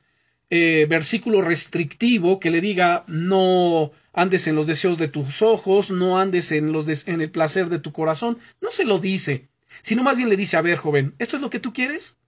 eh, 0.51 0.87
versículo 0.89 1.43
restrictivo 1.43 2.39
que 2.39 2.51
le 2.51 2.61
diga 2.61 3.05
no 3.07 3.93
andes 4.13 4.47
en 4.47 4.55
los 4.55 4.67
deseos 4.67 4.99
de 4.99 5.09
tus 5.09 5.43
ojos, 5.43 5.91
no 5.91 6.19
andes 6.19 6.53
en, 6.53 6.73
los 6.73 6.87
en 7.09 7.21
el 7.21 7.31
placer 7.31 7.69
de 7.69 7.79
tu 7.79 7.93
corazón. 7.93 8.39
No 8.61 8.71
se 8.71 8.85
lo 8.85 8.99
dice, 8.99 9.49
sino 9.81 10.03
más 10.03 10.17
bien 10.17 10.29
le 10.29 10.37
dice, 10.37 10.57
a 10.57 10.63
ver, 10.63 10.77
joven, 10.77 11.15
¿esto 11.19 11.37
es 11.37 11.43
lo 11.43 11.51
que 11.51 11.61
tú 11.61 11.73
quieres? 11.73 12.19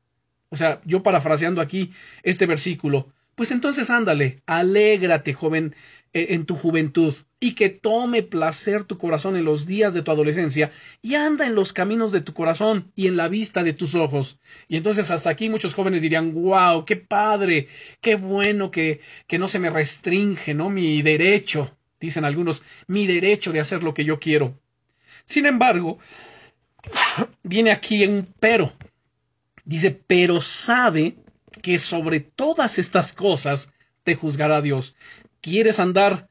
O 0.49 0.57
sea, 0.57 0.81
yo 0.85 1.03
parafraseando 1.03 1.61
aquí 1.61 1.93
este 2.23 2.47
versículo, 2.47 3.13
Pues 3.35 3.51
entonces 3.51 3.91
ándale, 3.91 4.37
alégrate, 4.47 5.35
joven, 5.35 5.75
en 6.15 6.47
tu 6.47 6.55
juventud, 6.55 7.15
y 7.41 7.55
que 7.55 7.69
tome 7.69 8.23
placer 8.23 8.85
tu 8.85 8.97
corazón 8.97 9.37
en 9.37 9.45
los 9.45 9.67
días 9.67 9.93
de 9.93 10.03
tu 10.03 10.11
adolescencia, 10.11 10.71
y 11.03 11.17
anda 11.17 11.45
en 11.45 11.55
los 11.55 11.73
caminos 11.73 12.13
de 12.13 12.21
tu 12.21 12.33
corazón 12.33 12.91
y 12.97 13.09
en 13.09 13.17
la 13.17 13.29
vista 13.29 13.63
de 13.63 13.73
tus 13.73 13.95
ojos. 13.95 14.39
Y 14.69 14.77
entonces 14.77 15.11
hasta 15.11 15.31
aquí 15.31 15.51
muchos 15.51 15.75
jóvenes 15.75 16.01
dirían, 16.01 16.33
wow, 16.33 16.85
qué 16.85 16.97
padre, 16.97 17.69
qué 18.01 18.15
bueno 18.15 18.71
que, 18.71 19.01
que 19.27 19.39
no 19.39 19.49
se 19.49 19.59
me 19.59 19.71
restringe, 19.71 20.55
¿no? 20.55 20.71
Mi 20.71 21.03
derecho, 21.03 21.77
dicen 22.01 22.25
algunos, 22.25 22.63
mi 22.87 23.07
derecho 23.07 23.53
de 23.53 23.61
hacer 23.61 23.83
lo 23.83 23.93
que 23.93 24.05
yo 24.05 24.19
quiero. 24.19 24.59
Sin 25.25 25.47
embargo, 25.47 25.99
viene 27.43 27.73
aquí 27.73 28.07
un 28.07 28.27
pero. 28.41 28.73
Dice, 29.65 29.91
pero 29.91 30.41
sabe 30.41 31.17
que 31.63 31.79
sobre 31.79 32.21
todas 32.21 32.79
estas 32.79 33.13
cosas 33.13 33.73
te 34.03 34.15
juzgará 34.15 34.61
Dios. 34.61 34.95
¿Quieres 35.45 35.79
andar 35.79 36.27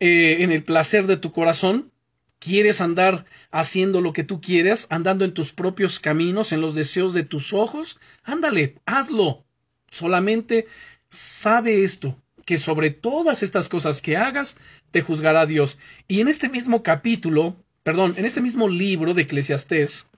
eh, 0.00 0.38
en 0.40 0.50
el 0.50 0.64
placer 0.64 1.06
de 1.06 1.16
tu 1.16 1.30
corazón? 1.30 1.92
¿Quieres 2.40 2.80
andar 2.80 3.24
haciendo 3.52 4.00
lo 4.00 4.12
que 4.12 4.24
tú 4.24 4.40
quieres, 4.40 4.88
andando 4.90 5.24
en 5.24 5.32
tus 5.32 5.52
propios 5.52 6.00
caminos, 6.00 6.50
en 6.50 6.60
los 6.60 6.74
deseos 6.74 7.14
de 7.14 7.22
tus 7.22 7.52
ojos? 7.52 8.00
Ándale, 8.24 8.74
hazlo. 8.84 9.44
Solamente 9.92 10.66
sabe 11.08 11.84
esto, 11.84 12.20
que 12.44 12.58
sobre 12.58 12.90
todas 12.90 13.44
estas 13.44 13.68
cosas 13.68 14.02
que 14.02 14.16
hagas, 14.16 14.56
te 14.90 15.02
juzgará 15.02 15.46
Dios. 15.46 15.78
Y 16.08 16.20
en 16.20 16.26
este 16.26 16.48
mismo 16.48 16.82
capítulo, 16.82 17.54
perdón, 17.84 18.14
en 18.16 18.24
este 18.24 18.40
mismo 18.40 18.68
libro 18.68 19.14
de 19.14 19.22
Eclesiastés, 19.22 20.08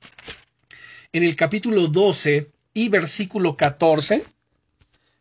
en 1.13 1.25
el 1.25 1.37
capítulo 1.37 1.89
12 1.89 2.51
y 2.73 2.89
versículo 2.89 3.59
14, 3.59 4.25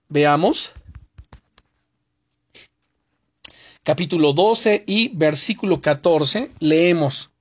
veamos, 0.07 0.73
capítulo 3.83 4.33
12 4.33 4.83
y 4.85 5.09
versículo 5.09 5.81
14, 5.81 6.51
leemos. 6.59 7.31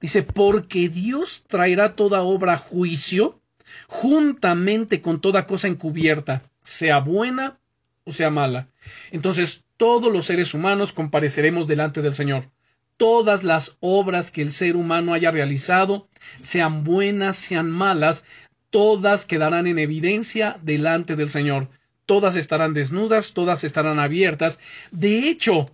Dice, 0.00 0.22
porque 0.22 0.88
Dios 0.88 1.44
traerá 1.48 1.96
toda 1.96 2.22
obra 2.22 2.54
a 2.54 2.58
juicio, 2.58 3.40
juntamente 3.88 5.00
con 5.00 5.20
toda 5.20 5.46
cosa 5.46 5.68
encubierta, 5.68 6.42
sea 6.62 7.00
buena 7.00 7.58
o 8.04 8.12
sea 8.12 8.30
mala. 8.30 8.68
Entonces 9.10 9.64
todos 9.76 10.12
los 10.12 10.26
seres 10.26 10.54
humanos 10.54 10.92
compareceremos 10.92 11.66
delante 11.66 12.02
del 12.02 12.14
Señor. 12.14 12.50
Todas 12.96 13.44
las 13.44 13.76
obras 13.80 14.30
que 14.30 14.42
el 14.42 14.50
ser 14.50 14.76
humano 14.76 15.14
haya 15.14 15.30
realizado, 15.30 16.08
sean 16.40 16.84
buenas, 16.84 17.36
sean 17.36 17.70
malas, 17.70 18.24
todas 18.70 19.24
quedarán 19.24 19.66
en 19.66 19.78
evidencia 19.78 20.58
delante 20.62 21.16
del 21.16 21.30
Señor. 21.30 21.68
Todas 22.06 22.34
estarán 22.34 22.72
desnudas, 22.72 23.34
todas 23.34 23.62
estarán 23.62 23.98
abiertas. 23.98 24.58
De 24.90 25.28
hecho, 25.28 25.66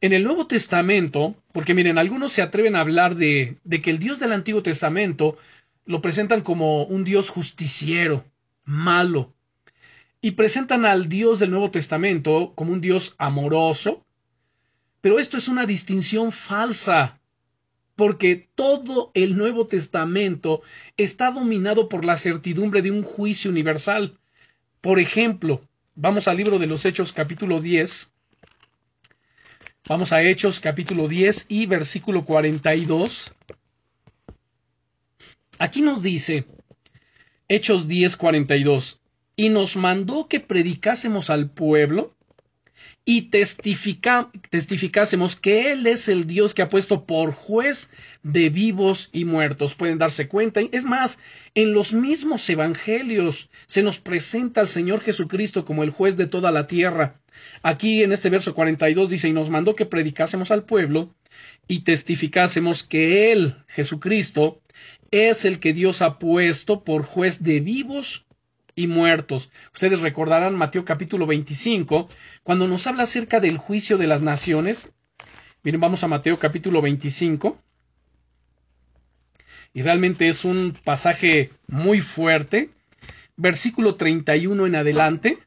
en 0.00 0.12
el 0.12 0.24
Nuevo 0.24 0.46
Testamento, 0.46 1.36
porque 1.52 1.74
miren, 1.74 1.98
algunos 1.98 2.32
se 2.32 2.42
atreven 2.42 2.74
a 2.74 2.80
hablar 2.80 3.16
de, 3.16 3.56
que 3.82 3.90
el 3.90 3.98
Dios 3.98 4.18
del 4.18 4.32
Antiguo 4.32 4.62
Testamento 4.62 5.36
lo 5.84 6.00
presentan 6.00 6.40
como 6.40 6.84
un 6.84 7.04
Dios 7.04 7.28
justiciero, 7.28 8.24
malo, 8.64 9.34
y 10.22 10.32
presentan 10.32 10.86
al 10.86 11.08
Dios 11.08 11.38
del 11.38 11.50
Nuevo 11.50 11.70
Testamento 11.70 12.52
como 12.54 12.72
un 12.72 12.80
Dios 12.80 13.14
amoroso, 13.18 14.04
pero 15.00 15.18
esto 15.18 15.36
es 15.36 15.48
una 15.48 15.66
distinción 15.66 16.32
falsa, 16.32 17.20
porque 17.94 18.48
todo 18.54 19.10
el 19.12 19.36
Nuevo 19.36 19.66
Testamento 19.66 20.62
está 20.96 21.30
dominado 21.30 21.88
por 21.90 22.06
la 22.06 22.16
certidumbre 22.16 22.80
de 22.80 22.90
un 22.90 23.02
juicio 23.02 23.50
universal. 23.50 24.18
Por 24.80 24.98
ejemplo, 24.98 25.60
vamos 25.94 26.26
al 26.26 26.38
libro 26.38 26.58
de 26.58 26.66
los 26.66 26.86
Hechos 26.86 27.12
capítulo 27.12 27.60
10, 27.60 28.12
Vamos 29.88 30.12
a 30.12 30.22
Hechos 30.22 30.60
capítulo 30.60 31.08
10 31.08 31.46
y 31.48 31.66
versículo 31.66 32.24
42. 32.24 33.32
Aquí 35.58 35.82
nos 35.82 36.02
dice 36.02 36.46
Hechos 37.48 37.88
10, 37.88 38.16
42. 38.16 39.00
Y 39.36 39.48
nos 39.48 39.76
mandó 39.76 40.28
que 40.28 40.38
predicásemos 40.38 41.30
al 41.30 41.50
pueblo 41.50 42.14
y 43.04 43.30
testificásemos 43.30 45.36
que 45.36 45.72
Él 45.72 45.86
es 45.86 46.08
el 46.08 46.26
Dios 46.26 46.54
que 46.54 46.62
ha 46.62 46.68
puesto 46.68 47.06
por 47.06 47.32
juez 47.32 47.90
de 48.22 48.50
vivos 48.50 49.08
y 49.12 49.24
muertos. 49.24 49.74
Pueden 49.74 49.98
darse 49.98 50.28
cuenta. 50.28 50.60
Es 50.70 50.84
más, 50.84 51.18
en 51.54 51.72
los 51.72 51.92
mismos 51.92 52.48
evangelios 52.48 53.50
se 53.66 53.82
nos 53.82 53.98
presenta 53.98 54.60
al 54.60 54.68
Señor 54.68 55.00
Jesucristo 55.00 55.64
como 55.64 55.82
el 55.82 55.90
juez 55.90 56.16
de 56.16 56.26
toda 56.26 56.50
la 56.50 56.66
tierra. 56.66 57.20
Aquí 57.62 58.02
en 58.02 58.12
este 58.12 58.30
verso 58.30 58.54
42 58.54 59.10
dice, 59.10 59.28
y 59.28 59.32
nos 59.32 59.50
mandó 59.50 59.74
que 59.74 59.86
predicásemos 59.86 60.50
al 60.50 60.64
pueblo 60.64 61.14
y 61.66 61.80
testificásemos 61.80 62.82
que 62.82 63.32
Él, 63.32 63.56
Jesucristo, 63.68 64.60
es 65.10 65.44
el 65.44 65.58
que 65.58 65.72
Dios 65.72 66.02
ha 66.02 66.18
puesto 66.18 66.84
por 66.84 67.02
juez 67.02 67.42
de 67.42 67.60
vivos 67.60 68.26
y 68.80 68.86
muertos. 68.86 69.50
Ustedes 69.74 70.00
recordarán 70.00 70.56
Mateo 70.56 70.84
capítulo 70.84 71.26
25, 71.26 72.08
cuando 72.42 72.66
nos 72.66 72.86
habla 72.86 73.02
acerca 73.02 73.40
del 73.40 73.58
juicio 73.58 73.98
de 73.98 74.06
las 74.06 74.22
naciones. 74.22 74.92
Miren, 75.62 75.80
vamos 75.80 76.02
a 76.02 76.08
Mateo 76.08 76.38
capítulo 76.38 76.80
25. 76.80 77.58
Y 79.74 79.82
realmente 79.82 80.28
es 80.28 80.44
un 80.44 80.74
pasaje 80.82 81.50
muy 81.66 82.00
fuerte. 82.00 82.70
Versículo 83.36 83.96
31 83.96 84.66
en 84.66 84.74
adelante. 84.74 85.38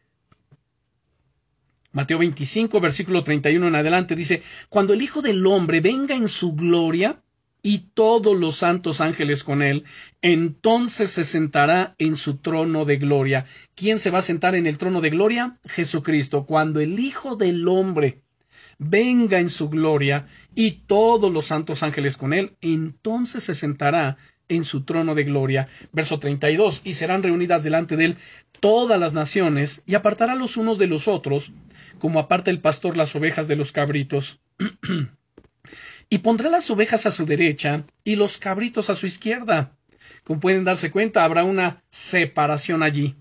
Mateo 1.92 2.20
25, 2.20 2.80
versículo 2.80 3.24
31 3.24 3.68
en 3.68 3.76
adelante 3.76 4.16
dice, 4.16 4.42
Cuando 4.70 4.94
el 4.94 5.02
Hijo 5.02 5.22
del 5.22 5.46
Hombre 5.46 5.80
venga 5.80 6.16
en 6.16 6.28
su 6.28 6.54
gloria 6.54 7.23
y 7.64 7.80
todos 7.94 8.38
los 8.38 8.58
santos 8.58 9.00
ángeles 9.00 9.44
con 9.44 9.62
él, 9.64 9.86
entonces 10.22 11.10
se 11.10 11.24
sentará 11.24 11.96
en 11.98 12.18
su 12.18 12.38
trono 12.38 12.84
de 12.84 12.98
gloria. 12.98 13.46
¿Quién 13.74 13.98
se 14.00 14.12
va 14.12 14.20
a 14.20 14.24
sentar 14.24 14.54
en 14.54 14.68
el 14.68 14.78
trono 14.78 15.00
de 15.00 15.10
gloria? 15.10 15.58
Jesucristo. 15.66 16.46
Cuando 16.46 16.82
el 16.82 17.00
Hijo 17.00 17.38
del 17.38 17.66
Hombre 17.68 18.22
venga 18.78 19.40
en 19.40 19.50
su 19.50 19.70
gloria 19.70 20.28
y 20.54 20.72
todos 20.88 21.32
los 21.32 21.46
santos 21.46 21.84
ángeles 21.84 22.18
con 22.18 22.34
él, 22.34 22.58
entonces 22.60 23.44
se 23.46 23.56
sentará 23.56 24.18
en 24.50 24.66
su 24.66 24.84
trono 24.84 25.16
de 25.16 25.24
gloria. 25.24 25.70
Verso 25.94 26.20
32. 26.20 26.82
Y 26.84 26.94
serán 26.94 27.24
reunidas 27.24 27.64
delante 27.64 27.96
de 27.96 28.06
él 28.06 28.18
todas 28.60 29.00
las 29.00 29.14
naciones, 29.14 29.84
y 29.86 29.96
apartará 29.96 30.36
los 30.36 30.56
unos 30.58 30.78
de 30.78 30.88
los 30.88 31.08
otros, 31.08 31.52
como 32.00 32.20
aparta 32.20 32.50
el 32.52 32.62
pastor 32.62 32.96
las 32.96 33.16
ovejas 33.16 33.48
de 33.48 33.56
los 33.56 33.72
cabritos. 33.72 34.40
y 36.10 36.20
pondrá 36.20 36.50
las 36.50 36.70
ovejas 36.70 37.06
a 37.06 37.12
su 37.12 37.26
derecha 37.26 37.86
y 38.04 38.16
los 38.16 38.38
cabritos 38.38 38.90
a 38.90 38.96
su 38.96 39.06
izquierda. 39.08 39.76
Como 40.24 40.40
pueden 40.40 40.64
darse 40.64 40.92
cuenta, 40.92 41.24
habrá 41.24 41.44
una 41.44 41.84
separación 41.90 42.84
allí. 42.84 43.16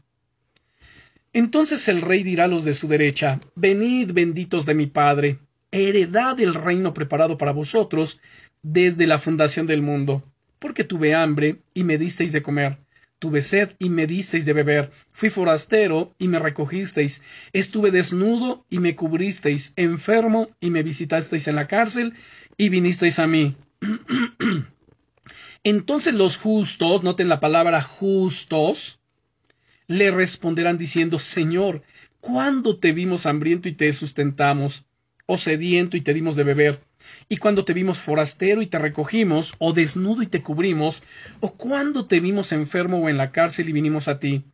Entonces 1.33 1.89
el 1.89 2.03
rey 2.03 2.23
dirá 2.23 2.45
a 2.45 2.49
los 2.49 2.65
de 2.65 2.75
su 2.75 2.89
derecha, 2.89 3.41
Venid 3.55 4.13
benditos 4.13 4.67
de 4.67 4.75
mi 4.75 4.87
Padre, 4.87 5.39
heredad 5.71 6.39
el 6.41 6.55
reino 6.55 6.93
preparado 6.93 7.39
para 7.39 7.53
vosotros 7.53 8.21
desde 8.63 9.07
la 9.07 9.19
fundación 9.19 9.67
del 9.67 9.81
mundo, 9.81 10.23
porque 10.59 10.85
tuve 10.85 11.15
hambre 11.15 11.63
y 11.73 11.85
me 11.85 11.97
disteis 11.97 12.33
de 12.33 12.43
comer, 12.43 12.79
tuve 13.23 13.41
sed 13.41 13.77
y 13.79 13.89
me 13.89 14.09
disteis 14.09 14.45
de 14.45 14.53
beber, 14.53 14.91
fui 15.13 15.31
forastero 15.31 16.13
y 16.19 16.27
me 16.27 16.41
recogisteis, 16.41 17.23
estuve 17.53 17.93
desnudo 17.93 18.67
y 18.69 18.81
me 18.81 18.97
cubristeis, 18.97 19.75
enfermo 19.77 20.51
y 20.59 20.71
me 20.71 20.83
visitasteis 20.83 21.47
en 21.47 21.55
la 21.55 21.69
cárcel, 21.69 22.15
y 22.57 22.69
vinisteis 22.69 23.21
a 23.21 23.29
mí. 23.29 23.55
Entonces 25.63 26.15
los 26.15 26.37
justos, 26.37 27.05
noten 27.05 27.29
la 27.29 27.39
palabra 27.39 27.81
justos, 27.81 28.99
le 29.87 30.11
responderán 30.11 30.77
diciendo, 30.77 31.21
Señor, 31.21 31.85
¿cuándo 32.21 32.81
te 32.81 32.91
vimos 32.91 33.27
hambriento 33.27 33.69
y 33.69 33.73
te 33.73 33.93
sustentamos? 33.93 34.85
o 35.27 35.39
sediento 35.39 35.97
y 35.97 36.01
te 36.01 36.13
dimos 36.13 36.37
de 36.37 36.45
beber? 36.45 36.81
Y 37.29 37.37
cuando 37.37 37.65
te 37.65 37.73
vimos 37.73 37.99
forastero 37.99 38.63
y 38.63 38.67
te 38.67 38.79
recogimos, 38.79 39.55
o 39.59 39.73
desnudo 39.73 40.23
y 40.23 40.27
te 40.27 40.43
cubrimos, 40.43 41.03
o 41.41 41.55
cuando 41.55 42.07
te 42.07 42.21
vimos 42.21 42.53
enfermo 42.53 42.99
o 42.99 43.09
en 43.09 43.17
la 43.17 43.33
cárcel 43.33 43.69
y 43.69 43.73
vinimos 43.73 44.09
a 44.09 44.19
ti. 44.19 44.45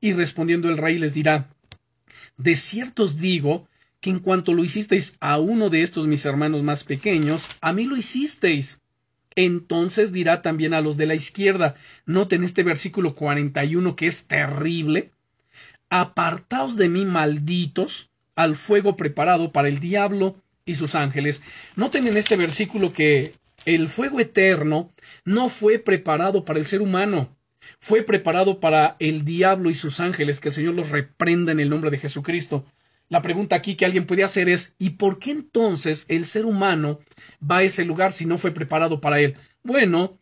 Y 0.00 0.12
respondiendo 0.12 0.68
el 0.68 0.78
rey 0.78 0.98
les 0.98 1.14
dirá, 1.14 1.48
De 2.36 2.56
cierto 2.56 3.04
os 3.04 3.18
digo 3.18 3.68
que 4.00 4.10
en 4.10 4.18
cuanto 4.18 4.54
lo 4.54 4.64
hicisteis 4.64 5.16
a 5.20 5.38
uno 5.38 5.70
de 5.70 5.82
estos 5.82 6.06
mis 6.06 6.24
hermanos 6.24 6.62
más 6.62 6.84
pequeños, 6.84 7.50
a 7.60 7.72
mí 7.72 7.84
lo 7.84 7.96
hicisteis. 7.96 8.80
Entonces 9.36 10.12
dirá 10.12 10.42
también 10.42 10.74
a 10.74 10.80
los 10.80 10.96
de 10.96 11.06
la 11.06 11.14
izquierda, 11.14 11.76
noten 12.04 12.42
este 12.42 12.62
versículo 12.62 13.14
41 13.14 13.94
que 13.94 14.06
es 14.06 14.26
terrible, 14.26 15.12
apartaos 15.88 16.76
de 16.76 16.88
mí 16.88 17.04
malditos 17.04 18.10
al 18.34 18.56
fuego 18.56 18.96
preparado 18.96 19.52
para 19.52 19.68
el 19.68 19.78
diablo 19.78 20.42
y 20.70 20.74
sus 20.74 20.94
ángeles. 20.94 21.42
Noten 21.76 22.06
en 22.06 22.16
este 22.16 22.36
versículo 22.36 22.92
que 22.92 23.34
el 23.66 23.88
fuego 23.88 24.20
eterno 24.20 24.92
no 25.24 25.48
fue 25.48 25.78
preparado 25.78 26.44
para 26.44 26.58
el 26.58 26.64
ser 26.64 26.80
humano, 26.80 27.36
fue 27.78 28.02
preparado 28.02 28.60
para 28.60 28.96
el 28.98 29.24
diablo 29.24 29.70
y 29.70 29.74
sus 29.74 30.00
ángeles, 30.00 30.40
que 30.40 30.48
el 30.48 30.54
Señor 30.54 30.74
los 30.74 30.90
reprenda 30.90 31.52
en 31.52 31.60
el 31.60 31.68
nombre 31.68 31.90
de 31.90 31.98
Jesucristo. 31.98 32.64
La 33.08 33.22
pregunta 33.22 33.56
aquí 33.56 33.74
que 33.74 33.84
alguien 33.84 34.06
puede 34.06 34.24
hacer 34.24 34.48
es 34.48 34.74
¿y 34.78 34.90
por 34.90 35.18
qué 35.18 35.32
entonces 35.32 36.06
el 36.08 36.26
ser 36.26 36.46
humano 36.46 37.00
va 37.42 37.58
a 37.58 37.62
ese 37.62 37.84
lugar 37.84 38.12
si 38.12 38.24
no 38.24 38.38
fue 38.38 38.52
preparado 38.52 39.00
para 39.00 39.20
él? 39.20 39.34
Bueno, 39.62 40.18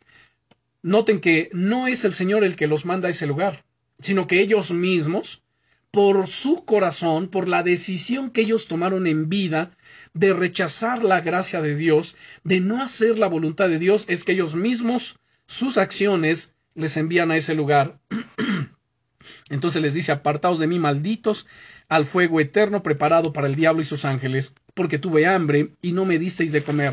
noten 0.82 1.20
que 1.20 1.50
no 1.52 1.86
es 1.86 2.04
el 2.04 2.14
Señor 2.14 2.44
el 2.44 2.56
que 2.56 2.66
los 2.66 2.86
manda 2.86 3.08
a 3.08 3.10
ese 3.10 3.26
lugar, 3.26 3.64
sino 4.00 4.26
que 4.26 4.40
ellos 4.40 4.70
mismos, 4.70 5.42
por 5.90 6.26
su 6.26 6.64
corazón, 6.64 7.28
por 7.28 7.48
la 7.48 7.62
decisión 7.62 8.30
que 8.30 8.42
ellos 8.42 8.68
tomaron 8.68 9.06
en 9.06 9.28
vida 9.28 9.70
de 10.14 10.34
rechazar 10.34 11.02
la 11.02 11.20
gracia 11.20 11.62
de 11.62 11.76
Dios, 11.76 12.16
de 12.44 12.60
no 12.60 12.82
hacer 12.82 13.18
la 13.18 13.26
voluntad 13.26 13.68
de 13.68 13.78
Dios, 13.78 14.04
es 14.08 14.24
que 14.24 14.32
ellos 14.32 14.54
mismos, 14.54 15.18
sus 15.46 15.78
acciones, 15.78 16.54
les 16.74 16.96
envían 16.96 17.30
a 17.30 17.36
ese 17.36 17.54
lugar. 17.54 17.98
Entonces 19.50 19.82
les 19.82 19.94
dice, 19.94 20.12
apartaos 20.12 20.58
de 20.58 20.66
mí, 20.66 20.78
malditos, 20.78 21.46
al 21.88 22.04
fuego 22.04 22.40
eterno 22.40 22.82
preparado 22.82 23.32
para 23.32 23.46
el 23.46 23.54
diablo 23.54 23.82
y 23.82 23.86
sus 23.86 24.04
ángeles, 24.04 24.54
porque 24.74 24.98
tuve 24.98 25.26
hambre 25.26 25.72
y 25.82 25.92
no 25.92 26.04
me 26.04 26.18
disteis 26.18 26.52
de 26.52 26.62
comer, 26.62 26.92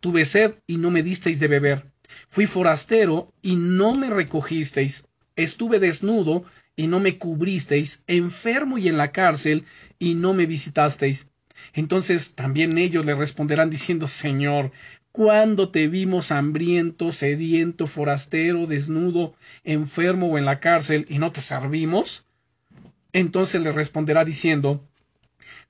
tuve 0.00 0.24
sed 0.24 0.54
y 0.66 0.76
no 0.76 0.90
me 0.90 1.02
disteis 1.02 1.40
de 1.40 1.48
beber, 1.48 1.86
fui 2.28 2.46
forastero 2.46 3.32
y 3.42 3.56
no 3.56 3.94
me 3.94 4.10
recogisteis, 4.10 5.06
estuve 5.36 5.78
desnudo 5.78 6.44
y 6.76 6.86
no 6.86 7.00
me 7.00 7.18
cubristeis, 7.18 8.02
enfermo 8.06 8.78
y 8.78 8.88
en 8.88 8.96
la 8.96 9.12
cárcel 9.12 9.64
y 9.98 10.14
no 10.14 10.34
me 10.34 10.46
visitasteis. 10.46 11.30
Entonces 11.72 12.34
también 12.34 12.78
ellos 12.78 13.06
le 13.06 13.14
responderán 13.14 13.70
diciendo 13.70 14.08
Señor, 14.08 14.72
¿cuándo 15.12 15.68
te 15.70 15.86
vimos 15.88 16.32
hambriento, 16.32 17.12
sediento, 17.12 17.86
forastero, 17.86 18.66
desnudo, 18.66 19.34
enfermo 19.62 20.28
o 20.28 20.38
en 20.38 20.44
la 20.44 20.60
cárcel 20.60 21.06
y 21.08 21.18
no 21.18 21.30
te 21.30 21.40
servimos? 21.40 22.24
Entonces 23.12 23.62
le 23.62 23.70
responderá 23.70 24.24
diciendo 24.24 24.84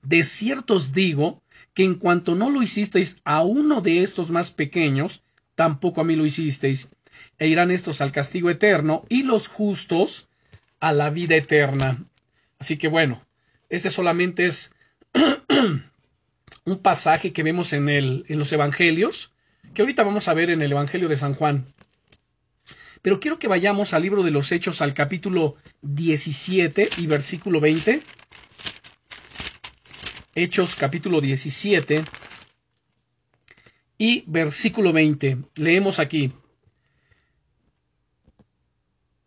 De 0.02 0.22
cierto 0.22 0.74
os 0.74 0.92
digo 0.92 1.42
que 1.74 1.84
en 1.84 1.96
cuanto 1.96 2.34
no 2.34 2.48
lo 2.48 2.62
hicisteis 2.62 3.18
a 3.24 3.42
uno 3.42 3.82
de 3.82 4.02
estos 4.02 4.30
más 4.30 4.50
pequeños, 4.50 5.22
tampoco 5.54 6.00
a 6.00 6.04
mí 6.04 6.16
lo 6.16 6.24
hicisteis. 6.24 6.90
E 7.38 7.48
irán 7.48 7.70
estos 7.70 8.00
al 8.00 8.12
castigo 8.12 8.48
eterno 8.48 9.04
y 9.08 9.22
los 9.22 9.48
justos 9.48 10.28
a 10.85 10.92
la 10.92 11.09
vida 11.09 11.35
eterna. 11.35 12.05
Así 12.59 12.77
que 12.77 12.88
bueno, 12.88 13.25
este 13.70 13.88
solamente 13.88 14.44
es 14.44 14.75
un 16.66 16.79
pasaje 16.79 17.33
que 17.33 17.42
vemos 17.42 17.73
en, 17.73 17.88
el, 17.88 18.27
en 18.29 18.38
los 18.38 18.53
Evangelios, 18.53 19.33
que 19.73 19.81
ahorita 19.81 20.03
vamos 20.03 20.29
a 20.29 20.35
ver 20.35 20.51
en 20.51 20.61
el 20.61 20.73
Evangelio 20.73 21.09
de 21.09 21.16
San 21.16 21.33
Juan. 21.33 21.73
Pero 23.01 23.18
quiero 23.18 23.38
que 23.38 23.49
vayamos 23.49 23.94
al 23.94 24.03
libro 24.03 24.23
de 24.23 24.31
los 24.31 24.53
Hechos, 24.53 24.83
al 24.83 24.92
capítulo 24.92 25.57
17 25.81 26.90
y 26.99 27.07
versículo 27.07 27.61
20. 27.61 28.03
Hechos 30.35 30.75
capítulo 30.75 31.23
17 31.23 32.05
y 33.97 34.25
versículo 34.27 34.92
20. 34.92 35.38
Leemos 35.55 35.99
aquí. 35.99 36.35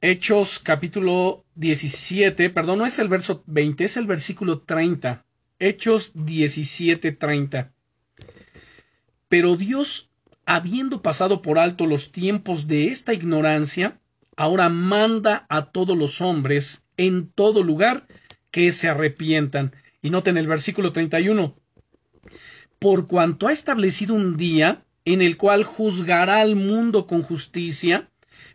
Hechos 0.02 0.60
capítulo 0.60 1.46
17, 1.58 2.52
perdón, 2.52 2.80
no 2.80 2.86
es 2.86 3.00
el 3.00 3.10
verso 3.10 3.43
20, 3.48 3.84
es 3.84 3.98
el 3.98 4.06
versículo 4.06 4.62
30. 4.62 5.26
Hechos 5.60 6.13
17:30. 6.13 7.72
Pero 9.28 9.56
Dios, 9.56 10.12
habiendo 10.46 11.02
pasado 11.02 11.41
por 11.41 11.58
alto 11.58 11.88
los 11.88 12.12
tiempos 12.12 12.67
de 12.67 12.89
esta 12.89 13.13
ignorancia, 13.13 14.00
ahora 14.36 14.70
manda 14.70 15.48
a 15.50 15.72
todos 15.72 15.98
los 15.98 16.22
hombres 16.22 16.86
en 16.96 17.28
todo 17.30 17.63
lugar 17.63 18.08
que 18.52 18.72
se 18.72 18.88
arrepientan. 18.88 19.76
Y 20.04 20.12
noten 20.12 20.38
el 20.38 20.48
versículo 20.48 20.93
31. 20.93 21.56
Por 22.78 23.08
cuanto 23.08 23.48
ha 23.48 23.52
establecido 23.52 24.13
un 24.13 24.38
día 24.38 24.86
en 25.06 25.24
el 25.24 25.38
cual 25.38 25.63
juzgará 25.63 26.41
al 26.41 26.56
mundo 26.56 27.08
con 27.08 27.24
justicia, 27.24 28.12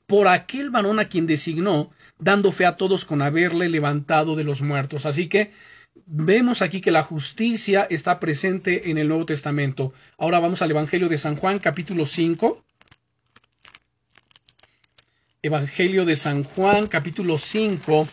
por 0.07 0.29
aquel 0.29 0.71
varón 0.71 1.01
a 1.01 1.09
quien 1.09 1.27
designó, 1.27 1.91
dando 2.22 2.52
fe 2.52 2.66
a 2.66 2.76
todos 2.76 3.04
con 3.04 3.20
haberle 3.20 3.68
levantado 3.68 4.37
de 4.37 4.44
los 4.44 4.62
muertos. 4.62 5.06
Así 5.06 5.28
que 5.28 5.52
Vemos 6.06 6.62
aquí 6.62 6.80
que 6.80 6.90
la 6.90 7.02
justicia 7.02 7.87
está 7.88 8.18
presente 8.18 8.90
en 8.90 8.96
el 8.96 9.08
Nuevo 9.08 9.26
Testamento. 9.26 9.92
Ahora 10.16 10.38
vamos 10.38 10.62
al 10.62 10.70
Evangelio 10.70 11.08
de 11.08 11.18
San 11.18 11.37
Juan, 11.37 11.58
capítulo 11.58 12.06
5. 12.06 12.64
Evangelio 15.42 16.04
de 16.06 16.16
San 16.16 16.44
Juan, 16.44 16.87
capítulo 16.87 17.37
5, 17.37 18.08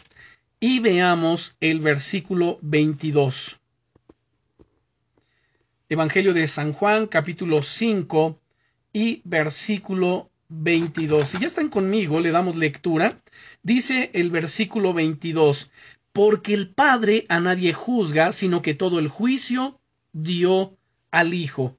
y 0.60 0.80
veamos 0.80 1.56
el 1.62 1.80
versículo 1.80 2.60
22. 2.62 3.60
Evangelio 5.88 6.34
de 6.34 6.48
San 6.48 6.74
Juan, 6.74 7.08
capítulo 7.08 7.64
5 7.64 8.40
y 8.92 9.22
versículo 9.24 10.30
22. 10.50 11.28
Si 11.28 11.40
ya 11.40 11.48
están 11.48 11.70
conmigo, 11.70 12.20
le 12.20 12.32
damos 12.32 12.56
lectura. 12.56 13.22
Dice 13.64 14.12
el 14.14 14.32
versículo 14.32 14.94
22, 14.94 15.70
porque 16.14 16.54
el 16.54 16.70
Padre 16.70 17.26
a 17.30 17.40
nadie 17.40 17.74
juzga, 17.74 18.32
sino 18.32 18.62
que 18.62 18.74
todo 18.74 19.00
el 19.00 19.08
juicio 19.08 19.80
dio 20.14 20.78
al 21.12 21.34
Hijo. 21.34 21.78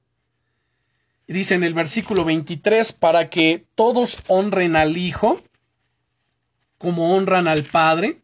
Dice 1.27 1.55
en 1.55 1.63
el 1.63 1.73
versículo 1.73 2.25
23, 2.25 2.91
para 2.93 3.29
que 3.29 3.65
todos 3.75 4.19
honren 4.27 4.75
al 4.75 4.97
Hijo, 4.97 5.41
como 6.77 7.15
honran 7.15 7.47
al 7.47 7.63
Padre. 7.63 8.17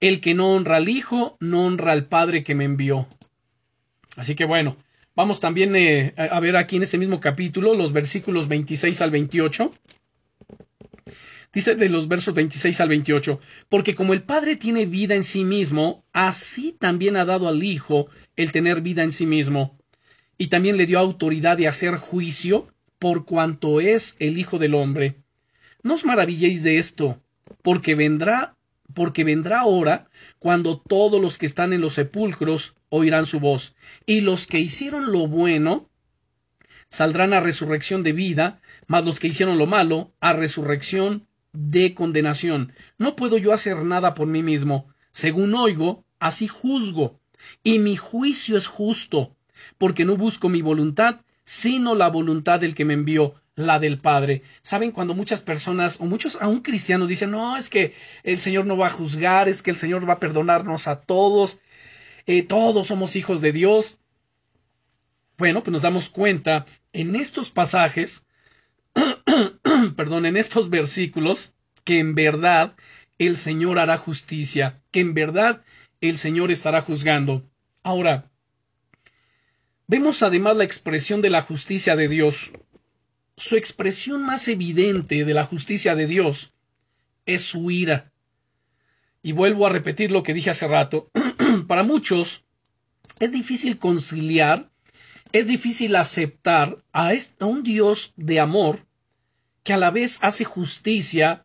El 0.00 0.20
que 0.20 0.34
no 0.34 0.52
honra 0.54 0.76
al 0.76 0.88
Hijo, 0.88 1.36
no 1.40 1.64
honra 1.64 1.92
al 1.92 2.06
Padre 2.06 2.42
que 2.42 2.54
me 2.54 2.64
envió. 2.64 3.06
Así 4.16 4.34
que 4.34 4.44
bueno, 4.44 4.76
vamos 5.14 5.40
también 5.40 5.74
eh, 5.76 6.14
a 6.16 6.38
ver 6.40 6.56
aquí 6.56 6.76
en 6.76 6.82
este 6.82 6.98
mismo 6.98 7.20
capítulo 7.20 7.74
los 7.74 7.92
versículos 7.92 8.48
26 8.48 9.00
al 9.00 9.10
28. 9.10 9.72
Dice 11.52 11.74
de 11.74 11.90
los 11.90 12.08
versos 12.08 12.32
26 12.32 12.80
al 12.80 12.88
28, 12.88 13.38
porque 13.68 13.94
como 13.94 14.14
el 14.14 14.22
Padre 14.22 14.56
tiene 14.56 14.86
vida 14.86 15.14
en 15.14 15.22
sí 15.22 15.44
mismo, 15.44 16.04
así 16.14 16.74
también 16.78 17.16
ha 17.16 17.26
dado 17.26 17.46
al 17.46 17.62
Hijo 17.62 18.08
el 18.36 18.52
tener 18.52 18.80
vida 18.80 19.02
en 19.02 19.12
sí 19.12 19.26
mismo, 19.26 19.78
y 20.38 20.46
también 20.46 20.78
le 20.78 20.86
dio 20.86 20.98
autoridad 20.98 21.58
de 21.58 21.68
hacer 21.68 21.96
juicio 21.96 22.72
por 22.98 23.26
cuanto 23.26 23.80
es 23.80 24.16
el 24.18 24.38
Hijo 24.38 24.58
del 24.58 24.74
hombre. 24.74 25.16
No 25.82 25.94
os 25.94 26.06
maravilléis 26.06 26.62
de 26.62 26.78
esto, 26.78 27.22
porque 27.60 27.94
vendrá 27.94 28.56
porque 28.94 29.24
vendrá 29.24 29.64
hora 29.64 30.10
cuando 30.38 30.78
todos 30.78 31.20
los 31.20 31.38
que 31.38 31.46
están 31.46 31.72
en 31.72 31.80
los 31.80 31.94
sepulcros 31.94 32.76
oirán 32.90 33.26
su 33.26 33.40
voz, 33.40 33.74
y 34.06 34.20
los 34.20 34.46
que 34.46 34.58
hicieron 34.58 35.12
lo 35.12 35.26
bueno 35.26 35.90
saldrán 36.88 37.32
a 37.32 37.40
resurrección 37.40 38.02
de 38.02 38.12
vida, 38.12 38.60
mas 38.86 39.04
los 39.04 39.18
que 39.18 39.28
hicieron 39.28 39.56
lo 39.56 39.66
malo 39.66 40.12
a 40.20 40.34
resurrección 40.34 41.26
de 41.52 41.94
condenación. 41.94 42.72
No 42.98 43.16
puedo 43.16 43.38
yo 43.38 43.52
hacer 43.52 43.76
nada 43.84 44.14
por 44.14 44.26
mí 44.26 44.42
mismo. 44.42 44.86
Según 45.10 45.54
oigo, 45.54 46.04
así 46.18 46.48
juzgo. 46.48 47.20
Y 47.62 47.78
mi 47.78 47.96
juicio 47.96 48.56
es 48.56 48.66
justo, 48.66 49.36
porque 49.78 50.04
no 50.04 50.16
busco 50.16 50.48
mi 50.48 50.62
voluntad, 50.62 51.20
sino 51.44 51.94
la 51.94 52.08
voluntad 52.08 52.60
del 52.60 52.74
que 52.74 52.84
me 52.84 52.94
envió, 52.94 53.34
la 53.54 53.78
del 53.78 53.98
Padre. 53.98 54.42
Saben 54.62 54.92
cuando 54.92 55.14
muchas 55.14 55.42
personas, 55.42 56.00
o 56.00 56.04
muchos 56.04 56.40
aún 56.40 56.60
cristianos, 56.60 57.08
dicen, 57.08 57.32
no, 57.32 57.56
es 57.56 57.68
que 57.68 57.94
el 58.22 58.38
Señor 58.38 58.66
no 58.66 58.76
va 58.76 58.86
a 58.86 58.90
juzgar, 58.90 59.48
es 59.48 59.62
que 59.62 59.70
el 59.70 59.76
Señor 59.76 60.08
va 60.08 60.14
a 60.14 60.20
perdonarnos 60.20 60.88
a 60.88 61.00
todos, 61.00 61.58
eh, 62.26 62.42
todos 62.42 62.86
somos 62.86 63.16
hijos 63.16 63.40
de 63.40 63.52
Dios. 63.52 63.98
Bueno, 65.36 65.62
pues 65.62 65.72
nos 65.72 65.82
damos 65.82 66.08
cuenta 66.08 66.64
en 66.92 67.16
estos 67.16 67.50
pasajes 67.50 68.26
perdón, 69.96 70.26
en 70.26 70.36
estos 70.36 70.70
versículos 70.70 71.54
que 71.84 71.98
en 71.98 72.14
verdad 72.14 72.76
el 73.18 73.36
Señor 73.36 73.78
hará 73.78 73.96
justicia, 73.96 74.82
que 74.90 75.00
en 75.00 75.14
verdad 75.14 75.62
el 76.00 76.18
Señor 76.18 76.50
estará 76.50 76.82
juzgando. 76.82 77.48
Ahora, 77.82 78.30
vemos 79.86 80.22
además 80.22 80.56
la 80.56 80.64
expresión 80.64 81.22
de 81.22 81.30
la 81.30 81.42
justicia 81.42 81.96
de 81.96 82.08
Dios. 82.08 82.52
Su 83.36 83.56
expresión 83.56 84.24
más 84.24 84.48
evidente 84.48 85.24
de 85.24 85.34
la 85.34 85.44
justicia 85.44 85.94
de 85.94 86.06
Dios 86.06 86.52
es 87.26 87.42
su 87.42 87.70
ira. 87.70 88.12
Y 89.22 89.32
vuelvo 89.32 89.66
a 89.66 89.70
repetir 89.70 90.10
lo 90.10 90.22
que 90.22 90.34
dije 90.34 90.50
hace 90.50 90.66
rato. 90.66 91.10
Para 91.68 91.82
muchos 91.82 92.44
es 93.20 93.32
difícil 93.32 93.78
conciliar 93.78 94.72
es 95.32 95.46
difícil 95.46 95.96
aceptar 95.96 96.84
a, 96.92 97.12
un 97.40 97.62
Dios 97.62 98.12
de 98.16 98.38
amor 98.38 98.86
que 99.62 99.72
a 99.72 99.76
la 99.76 99.90
vez 99.90 100.18
hace 100.22 100.44
justicia 100.44 101.44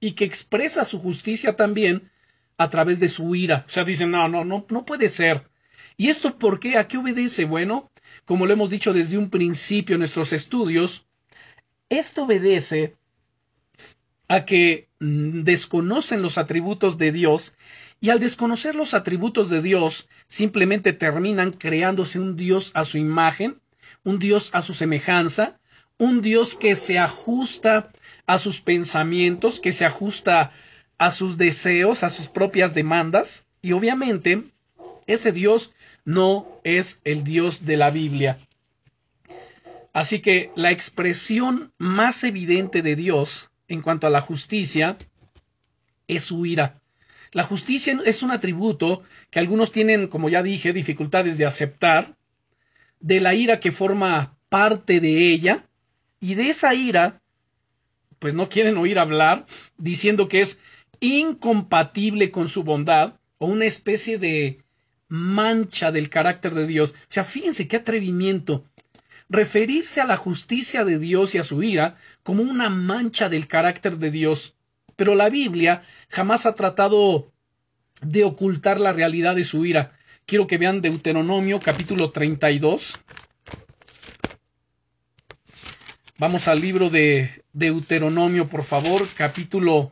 y 0.00 0.12
que 0.12 0.24
expresa 0.24 0.84
su 0.84 0.98
justicia 0.98 1.56
también 1.56 2.10
a 2.56 2.70
través 2.70 3.00
de 3.00 3.08
su 3.08 3.34
ira. 3.34 3.64
O 3.66 3.70
sea, 3.70 3.84
dicen, 3.84 4.10
no, 4.10 4.28
no, 4.28 4.44
no, 4.44 4.66
no 4.68 4.84
puede 4.84 5.08
ser. 5.08 5.48
¿Y 5.96 6.08
esto 6.08 6.38
por 6.38 6.60
qué? 6.60 6.76
¿A 6.76 6.88
qué 6.88 6.98
obedece? 6.98 7.44
Bueno, 7.44 7.90
como 8.24 8.46
lo 8.46 8.52
hemos 8.52 8.70
dicho 8.70 8.92
desde 8.92 9.18
un 9.18 9.30
principio 9.30 9.94
en 9.94 10.00
nuestros 10.00 10.32
estudios, 10.32 11.06
esto 11.88 12.24
obedece 12.24 12.96
a 14.28 14.44
que 14.44 14.88
mm, 15.00 15.42
desconocen 15.42 16.22
los 16.22 16.38
atributos 16.38 16.98
de 16.98 17.12
Dios 17.12 17.54
y 18.00 18.10
al 18.10 18.20
desconocer 18.20 18.74
los 18.74 18.94
atributos 18.94 19.48
de 19.50 19.62
Dios 19.62 20.08
simplemente 20.26 20.92
terminan 20.92 21.52
creándose 21.52 22.18
un 22.18 22.36
Dios 22.36 22.70
a 22.74 22.84
su 22.84 22.98
imagen, 22.98 23.60
un 24.02 24.18
Dios 24.18 24.50
a 24.52 24.62
su 24.62 24.74
semejanza, 24.74 25.58
un 25.98 26.22
Dios 26.22 26.54
que 26.54 26.74
se 26.76 26.98
ajusta 26.98 27.92
a 28.26 28.38
sus 28.38 28.60
pensamientos, 28.60 29.60
que 29.60 29.72
se 29.72 29.84
ajusta 29.84 30.52
a 30.98 31.10
sus 31.10 31.38
deseos, 31.38 32.02
a 32.02 32.10
sus 32.10 32.28
propias 32.28 32.74
demandas, 32.74 33.46
y 33.62 33.72
obviamente 33.72 34.44
ese 35.06 35.32
Dios 35.32 35.72
no 36.04 36.60
es 36.64 37.00
el 37.04 37.24
Dios 37.24 37.64
de 37.64 37.76
la 37.76 37.90
Biblia. 37.90 38.38
Así 39.92 40.20
que 40.20 40.50
la 40.56 40.70
expresión 40.70 41.72
más 41.78 42.24
evidente 42.24 42.82
de 42.82 42.96
Dios 42.96 43.50
en 43.68 43.80
cuanto 43.80 44.06
a 44.06 44.10
la 44.10 44.20
justicia 44.20 44.96
es 46.08 46.24
su 46.24 46.46
ira. 46.46 46.80
La 47.32 47.44
justicia 47.44 47.98
es 48.04 48.22
un 48.22 48.30
atributo 48.30 49.02
que 49.30 49.38
algunos 49.38 49.72
tienen, 49.72 50.08
como 50.08 50.28
ya 50.28 50.42
dije, 50.42 50.72
dificultades 50.72 51.38
de 51.38 51.46
aceptar, 51.46 52.16
de 53.00 53.20
la 53.20 53.34
ira 53.34 53.60
que 53.60 53.72
forma 53.72 54.36
parte 54.48 55.00
de 55.00 55.32
ella, 55.32 55.66
y 56.24 56.36
de 56.36 56.48
esa 56.48 56.72
ira, 56.72 57.20
pues 58.18 58.32
no 58.32 58.48
quieren 58.48 58.78
oír 58.78 58.98
hablar, 58.98 59.44
diciendo 59.76 60.26
que 60.26 60.40
es 60.40 60.58
incompatible 61.00 62.30
con 62.30 62.48
su 62.48 62.64
bondad, 62.64 63.20
o 63.36 63.46
una 63.46 63.66
especie 63.66 64.16
de 64.16 64.64
mancha 65.08 65.92
del 65.92 66.08
carácter 66.08 66.54
de 66.54 66.66
Dios. 66.66 66.92
O 66.92 67.04
sea, 67.08 67.24
fíjense 67.24 67.68
qué 67.68 67.76
atrevimiento. 67.76 68.64
Referirse 69.28 70.00
a 70.00 70.06
la 70.06 70.16
justicia 70.16 70.86
de 70.86 70.98
Dios 70.98 71.34
y 71.34 71.38
a 71.38 71.44
su 71.44 71.62
ira 71.62 71.96
como 72.22 72.42
una 72.42 72.70
mancha 72.70 73.28
del 73.28 73.46
carácter 73.46 73.98
de 73.98 74.10
Dios. 74.10 74.54
Pero 74.96 75.14
la 75.14 75.28
Biblia 75.28 75.82
jamás 76.08 76.46
ha 76.46 76.54
tratado 76.54 77.30
de 78.00 78.24
ocultar 78.24 78.80
la 78.80 78.94
realidad 78.94 79.34
de 79.34 79.44
su 79.44 79.66
ira. 79.66 79.92
Quiero 80.24 80.46
que 80.46 80.56
vean 80.56 80.80
Deuteronomio 80.80 81.60
capítulo 81.60 82.12
32. 82.12 82.98
Vamos 86.16 86.46
al 86.46 86.60
libro 86.60 86.90
de 86.90 87.42
Deuteronomio, 87.52 88.46
por 88.46 88.62
favor, 88.62 89.04
capítulo 89.16 89.90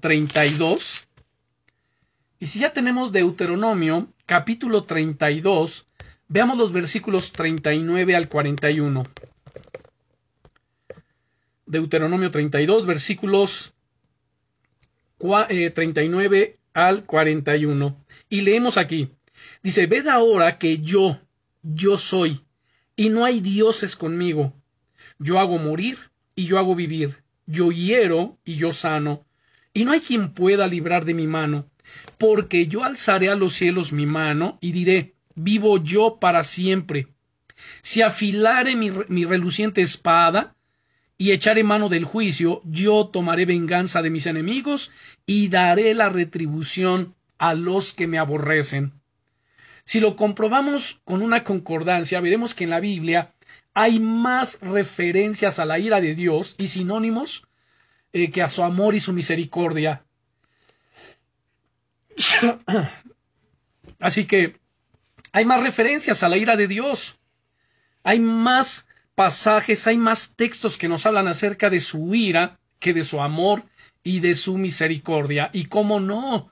32. 0.00 1.08
Y 2.38 2.46
si 2.46 2.60
ya 2.60 2.72
tenemos 2.72 3.10
Deuteronomio, 3.10 4.06
capítulo 4.24 4.84
32, 4.84 5.88
veamos 6.28 6.56
los 6.56 6.70
versículos 6.70 7.32
39 7.32 8.14
al 8.14 8.28
41. 8.28 9.02
Deuteronomio 11.66 12.30
32, 12.30 12.86
versículos 12.86 13.72
39 15.18 16.40
eh, 16.40 16.58
al 16.72 17.04
41. 17.04 18.04
Y 18.28 18.42
leemos 18.42 18.76
aquí. 18.76 19.10
Dice, 19.64 19.86
ved 19.86 20.06
ahora 20.06 20.56
que 20.56 20.78
yo, 20.78 21.18
yo 21.64 21.98
soy, 21.98 22.44
y 22.94 23.08
no 23.08 23.24
hay 23.24 23.40
dioses 23.40 23.96
conmigo. 23.96 24.54
Yo 25.18 25.38
hago 25.38 25.58
morir 25.58 25.98
y 26.34 26.46
yo 26.46 26.58
hago 26.58 26.74
vivir. 26.74 27.22
Yo 27.46 27.72
hiero 27.72 28.38
y 28.44 28.56
yo 28.56 28.72
sano. 28.72 29.24
Y 29.72 29.84
no 29.84 29.92
hay 29.92 30.00
quien 30.00 30.32
pueda 30.32 30.66
librar 30.66 31.04
de 31.04 31.14
mi 31.14 31.26
mano 31.26 31.68
porque 32.18 32.66
yo 32.66 32.84
alzaré 32.84 33.30
a 33.30 33.36
los 33.36 33.54
cielos 33.54 33.92
mi 33.92 34.06
mano 34.06 34.58
y 34.60 34.72
diré, 34.72 35.14
vivo 35.34 35.82
yo 35.82 36.18
para 36.20 36.44
siempre. 36.44 37.08
Si 37.82 38.02
afilare 38.02 38.76
mi, 38.76 38.92
mi 39.08 39.24
reluciente 39.24 39.80
espada 39.80 40.54
y 41.16 41.32
echaré 41.32 41.64
mano 41.64 41.88
del 41.88 42.04
juicio, 42.04 42.62
yo 42.64 43.06
tomaré 43.06 43.44
venganza 43.46 44.02
de 44.02 44.10
mis 44.10 44.26
enemigos 44.26 44.92
y 45.26 45.48
daré 45.48 45.94
la 45.94 46.08
retribución 46.08 47.14
a 47.38 47.54
los 47.54 47.92
que 47.92 48.06
me 48.06 48.18
aborrecen. 48.18 48.92
Si 49.84 50.00
lo 50.00 50.16
comprobamos 50.16 51.00
con 51.04 51.22
una 51.22 51.44
concordancia, 51.44 52.20
veremos 52.20 52.54
que 52.54 52.64
en 52.64 52.70
la 52.70 52.80
Biblia 52.80 53.32
hay 53.80 54.00
más 54.00 54.58
referencias 54.60 55.60
a 55.60 55.64
la 55.64 55.78
ira 55.78 56.00
de 56.00 56.16
Dios 56.16 56.56
y 56.58 56.66
sinónimos 56.66 57.46
eh, 58.12 58.32
que 58.32 58.42
a 58.42 58.48
su 58.48 58.64
amor 58.64 58.96
y 58.96 59.00
su 59.00 59.12
misericordia. 59.12 60.04
Así 64.00 64.24
que 64.24 64.58
hay 65.30 65.44
más 65.44 65.62
referencias 65.62 66.24
a 66.24 66.28
la 66.28 66.36
ira 66.38 66.56
de 66.56 66.66
Dios. 66.66 67.20
Hay 68.02 68.18
más 68.18 68.88
pasajes, 69.14 69.86
hay 69.86 69.96
más 69.96 70.34
textos 70.34 70.76
que 70.76 70.88
nos 70.88 71.06
hablan 71.06 71.28
acerca 71.28 71.70
de 71.70 71.78
su 71.78 72.16
ira 72.16 72.58
que 72.80 72.92
de 72.92 73.04
su 73.04 73.20
amor 73.20 73.62
y 74.02 74.18
de 74.18 74.34
su 74.34 74.58
misericordia. 74.58 75.50
Y 75.52 75.66
cómo 75.66 76.00
no, 76.00 76.50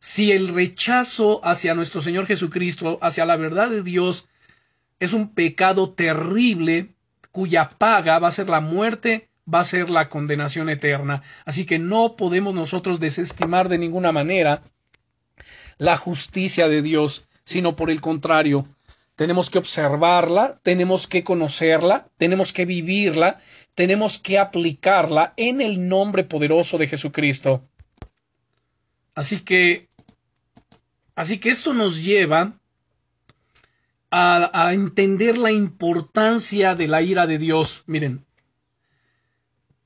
si 0.00 0.32
el 0.32 0.48
rechazo 0.48 1.44
hacia 1.46 1.74
nuestro 1.74 2.02
Señor 2.02 2.26
Jesucristo, 2.26 2.98
hacia 3.02 3.24
la 3.24 3.36
verdad 3.36 3.70
de 3.70 3.84
Dios, 3.84 4.26
es 5.00 5.12
un 5.12 5.34
pecado 5.34 5.90
terrible 5.90 6.94
cuya 7.32 7.68
paga 7.68 8.18
va 8.18 8.28
a 8.28 8.32
ser 8.32 8.48
la 8.48 8.60
muerte, 8.60 9.28
va 9.52 9.60
a 9.60 9.64
ser 9.64 9.90
la 9.90 10.08
condenación 10.08 10.68
eterna. 10.68 11.22
Así 11.44 11.66
que 11.66 11.78
no 11.78 12.16
podemos 12.16 12.54
nosotros 12.54 13.00
desestimar 13.00 13.68
de 13.68 13.78
ninguna 13.78 14.12
manera 14.12 14.62
la 15.78 15.96
justicia 15.96 16.68
de 16.68 16.82
Dios, 16.82 17.26
sino 17.44 17.76
por 17.76 17.90
el 17.90 18.00
contrario, 18.00 18.66
tenemos 19.16 19.48
que 19.48 19.58
observarla, 19.58 20.60
tenemos 20.62 21.06
que 21.06 21.24
conocerla, 21.24 22.08
tenemos 22.18 22.52
que 22.52 22.66
vivirla, 22.66 23.40
tenemos 23.74 24.18
que 24.18 24.38
aplicarla 24.38 25.32
en 25.36 25.62
el 25.62 25.88
nombre 25.88 26.22
poderoso 26.24 26.76
de 26.76 26.86
Jesucristo. 26.86 27.66
Así 29.14 29.40
que, 29.40 29.88
así 31.14 31.38
que 31.38 31.48
esto 31.48 31.72
nos 31.72 32.04
lleva 32.04 32.58
a, 34.18 34.72
entender 34.72 35.36
la 35.36 35.52
importancia 35.52 36.74
de 36.74 36.88
la 36.88 37.02
ira 37.02 37.26
de 37.26 37.36
Dios. 37.36 37.82
Miren, 37.86 38.24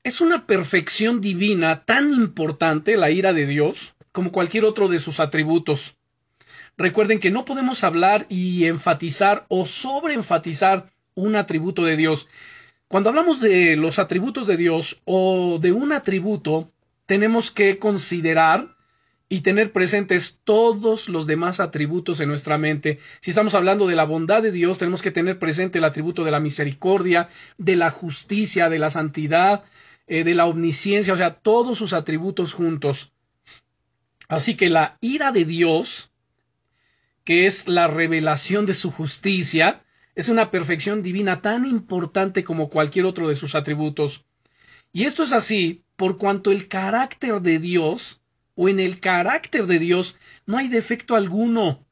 es 0.03 0.21
una 0.21 0.47
perfección 0.47 1.19
divina 1.19 1.83
tan 1.83 2.13
importante 2.13 2.95
la 2.95 3.11
ira 3.11 3.33
de 3.33 3.45
Dios 3.45 3.93
como 4.13 4.31
cualquier 4.31 4.63
otro 4.63 4.87
de 4.87 4.99
sus 4.99 5.19
atributos. 5.19 5.97
Recuerden 6.77 7.19
que 7.19 7.29
no 7.29 7.43
podemos 7.43 7.83
hablar 7.83 8.25
y 8.29 8.65
enfatizar 8.65 9.45
o 9.49 9.65
sobreenfatizar 9.65 10.93
un 11.13 11.35
atributo 11.35 11.83
de 11.83 11.97
Dios. 11.97 12.29
Cuando 12.87 13.09
hablamos 13.09 13.41
de 13.41 13.75
los 13.75 13.99
atributos 13.99 14.47
de 14.47 14.55
Dios 14.55 15.01
o 15.03 15.59
de 15.59 15.73
un 15.73 15.91
atributo, 15.91 16.71
tenemos 17.05 17.51
que 17.51 17.79
considerar 17.79 18.77
y 19.31 19.39
tener 19.39 19.71
presentes 19.71 20.41
todos 20.43 21.07
los 21.07 21.25
demás 21.25 21.61
atributos 21.61 22.19
en 22.19 22.27
nuestra 22.27 22.57
mente. 22.57 22.99
Si 23.21 23.31
estamos 23.31 23.53
hablando 23.53 23.87
de 23.87 23.95
la 23.95 24.03
bondad 24.03 24.43
de 24.43 24.51
Dios, 24.51 24.77
tenemos 24.77 25.01
que 25.01 25.09
tener 25.09 25.39
presente 25.39 25.77
el 25.77 25.85
atributo 25.85 26.25
de 26.25 26.31
la 26.31 26.41
misericordia, 26.41 27.29
de 27.57 27.77
la 27.77 27.91
justicia, 27.91 28.67
de 28.67 28.77
la 28.77 28.89
santidad, 28.89 29.63
eh, 30.07 30.25
de 30.25 30.35
la 30.35 30.47
omnisciencia, 30.47 31.13
o 31.13 31.17
sea, 31.17 31.35
todos 31.35 31.77
sus 31.77 31.93
atributos 31.93 32.53
juntos. 32.53 33.13
Así 34.27 34.57
que 34.57 34.69
la 34.69 34.97
ira 34.99 35.31
de 35.31 35.45
Dios, 35.45 36.11
que 37.23 37.45
es 37.45 37.69
la 37.69 37.87
revelación 37.87 38.65
de 38.65 38.73
su 38.73 38.91
justicia, 38.91 39.85
es 40.13 40.27
una 40.27 40.51
perfección 40.51 41.03
divina 41.03 41.41
tan 41.41 41.65
importante 41.65 42.43
como 42.43 42.67
cualquier 42.67 43.05
otro 43.05 43.29
de 43.29 43.35
sus 43.35 43.55
atributos. 43.55 44.25
Y 44.91 45.05
esto 45.05 45.23
es 45.23 45.31
así 45.31 45.85
por 45.95 46.17
cuanto 46.17 46.51
el 46.51 46.67
carácter 46.67 47.41
de 47.41 47.59
Dios, 47.59 48.20
o 48.55 48.69
en 48.69 48.79
el 48.79 48.99
carácter 48.99 49.65
de 49.65 49.79
Dios, 49.79 50.17
no 50.45 50.57
hay 50.57 50.67
defecto 50.67 51.15
alguno. 51.15 51.85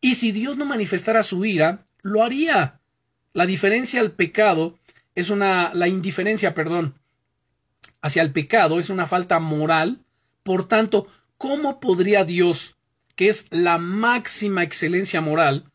Y 0.00 0.16
si 0.16 0.32
Dios 0.32 0.56
no 0.56 0.64
manifestara 0.64 1.22
su 1.22 1.44
ira, 1.44 1.86
lo 2.02 2.22
haría. 2.22 2.80
La 3.32 3.46
diferencia 3.46 4.00
al 4.00 4.12
pecado 4.12 4.78
es 5.14 5.30
una, 5.30 5.72
la 5.74 5.88
indiferencia, 5.88 6.54
perdón, 6.54 6.94
hacia 8.00 8.22
el 8.22 8.32
pecado 8.32 8.78
es 8.78 8.90
una 8.90 9.06
falta 9.06 9.38
moral, 9.38 10.04
por 10.42 10.68
tanto, 10.68 11.08
¿Cómo 11.38 11.78
podría 11.78 12.24
Dios, 12.24 12.76
que 13.16 13.28
es 13.28 13.46
la 13.50 13.76
máxima 13.76 14.62
excelencia 14.62 15.20
moral, 15.20 15.70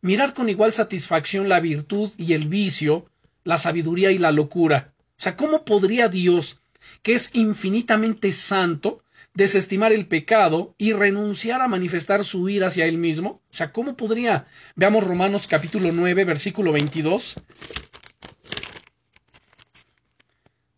mirar 0.00 0.34
con 0.34 0.48
igual 0.48 0.72
satisfacción 0.72 1.48
la 1.48 1.60
virtud 1.60 2.10
y 2.16 2.32
el 2.32 2.48
vicio, 2.48 3.10
la 3.44 3.58
sabiduría 3.58 4.12
y 4.12 4.18
la 4.18 4.32
locura? 4.32 4.94
O 5.18 5.22
sea, 5.22 5.36
¿cómo 5.36 5.64
podría 5.64 6.08
Dios, 6.08 6.62
que 7.02 7.12
es 7.12 7.30
infinitamente 7.34 8.32
santo, 8.32 9.02
desestimar 9.34 9.92
el 9.92 10.06
pecado 10.06 10.74
y 10.78 10.92
renunciar 10.92 11.60
a 11.60 11.68
manifestar 11.68 12.24
su 12.24 12.48
ira 12.48 12.68
hacia 12.68 12.86
él 12.86 12.98
mismo? 12.98 13.42
O 13.50 13.54
sea, 13.54 13.72
¿cómo 13.72 13.96
podría? 13.96 14.46
Veamos 14.76 15.04
Romanos 15.04 15.46
capítulo 15.46 15.92
9, 15.92 16.24
versículo 16.24 16.72
22. 16.72 17.36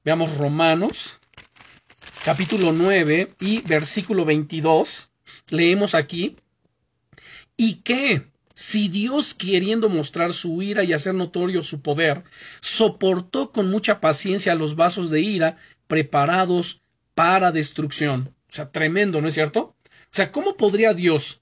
Veamos 0.04 0.36
Romanos 0.36 1.18
capítulo 2.24 2.72
9 2.72 3.34
y 3.40 3.62
versículo 3.62 4.24
22, 4.24 5.10
leemos 5.48 5.94
aquí, 5.94 6.36
y 7.56 7.76
que 7.82 8.30
si 8.54 8.88
Dios 8.88 9.34
queriendo 9.34 9.88
mostrar 9.88 10.32
su 10.32 10.62
ira 10.62 10.84
y 10.84 10.92
hacer 10.92 11.14
notorio 11.14 11.62
su 11.62 11.82
poder, 11.82 12.22
soportó 12.60 13.50
con 13.50 13.70
mucha 13.70 14.00
paciencia 14.00 14.54
los 14.54 14.76
vasos 14.76 15.10
de 15.10 15.20
ira 15.20 15.56
preparados 15.88 16.82
para 17.14 17.50
destrucción. 17.50 18.34
O 18.52 18.54
sea, 18.54 18.70
tremendo, 18.70 19.22
¿no 19.22 19.28
es 19.28 19.34
cierto? 19.34 19.60
O 19.60 19.74
sea, 20.10 20.30
¿cómo 20.30 20.58
podría 20.58 20.92
Dios, 20.92 21.40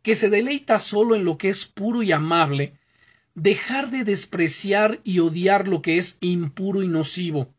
que 0.00 0.14
se 0.14 0.30
deleita 0.30 0.78
solo 0.78 1.16
en 1.16 1.24
lo 1.24 1.36
que 1.36 1.48
es 1.48 1.66
puro 1.66 2.04
y 2.04 2.12
amable, 2.12 2.74
dejar 3.34 3.90
de 3.90 4.04
despreciar 4.04 5.00
y 5.02 5.18
odiar 5.18 5.66
lo 5.66 5.82
que 5.82 5.98
es 5.98 6.18
impuro 6.20 6.84
y 6.84 6.86
nocivo? 6.86 7.52